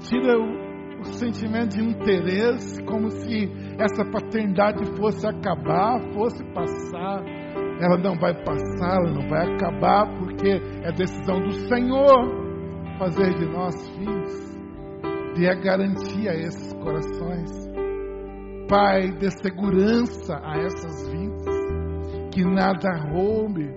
[0.00, 7.22] Tira o, o sentimento de interesse, como se essa paternidade fosse acabar, fosse passar.
[7.82, 12.42] Ela não vai passar, ela não vai acabar, porque é decisão do Senhor
[12.98, 14.52] fazer de nós filhos.
[15.34, 17.72] Dê a garantia a esses corações
[18.72, 21.46] Pai, dê segurança a essas vidas,
[22.32, 23.68] que nada roube,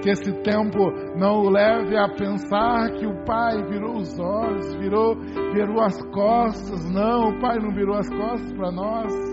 [0.00, 5.16] que esse tempo não o leve a pensar que o Pai virou os olhos, virou,
[5.52, 6.90] virou as costas.
[6.90, 9.31] Não, o Pai não virou as costas para nós.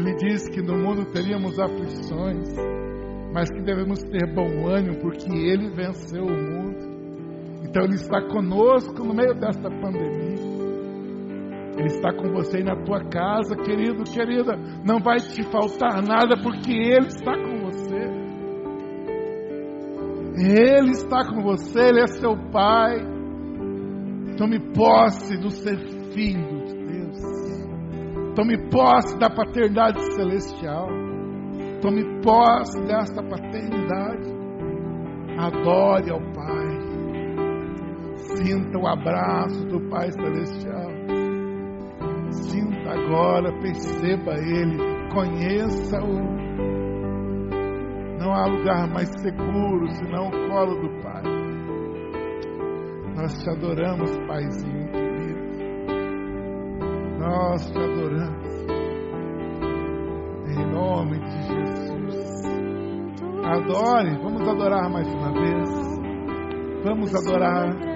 [0.00, 2.48] Ele disse que no mundo teríamos aflições,
[3.34, 7.60] mas que devemos ter bom ânimo, porque Ele venceu o mundo.
[7.62, 10.40] Então Ele está conosco no meio desta pandemia.
[11.76, 14.56] Ele está com você aí na tua casa, querido, querida.
[14.86, 18.00] Não vai te faltar nada porque Ele está com você.
[20.38, 23.00] Ele está com você, Ele é seu Pai.
[24.38, 25.78] Tome posse do ser
[26.14, 26.79] filho.
[28.34, 30.88] Tome posse da paternidade celestial.
[31.82, 34.30] Tome posse desta paternidade.
[35.38, 36.80] Adore ao Pai.
[38.16, 40.90] Sinta o abraço do Pai Celestial.
[42.30, 44.78] Sinta agora, perceba Ele,
[45.12, 46.50] conheça-o.
[48.18, 51.22] Não há lugar mais seguro senão o colo do Pai.
[53.16, 54.79] Nós te adoramos, Paizinho.
[57.30, 58.66] Nós te adoramos.
[60.48, 62.44] Em nome de Jesus.
[63.44, 65.70] Adore, vamos adorar mais uma vez.
[66.82, 67.89] Vamos adorar.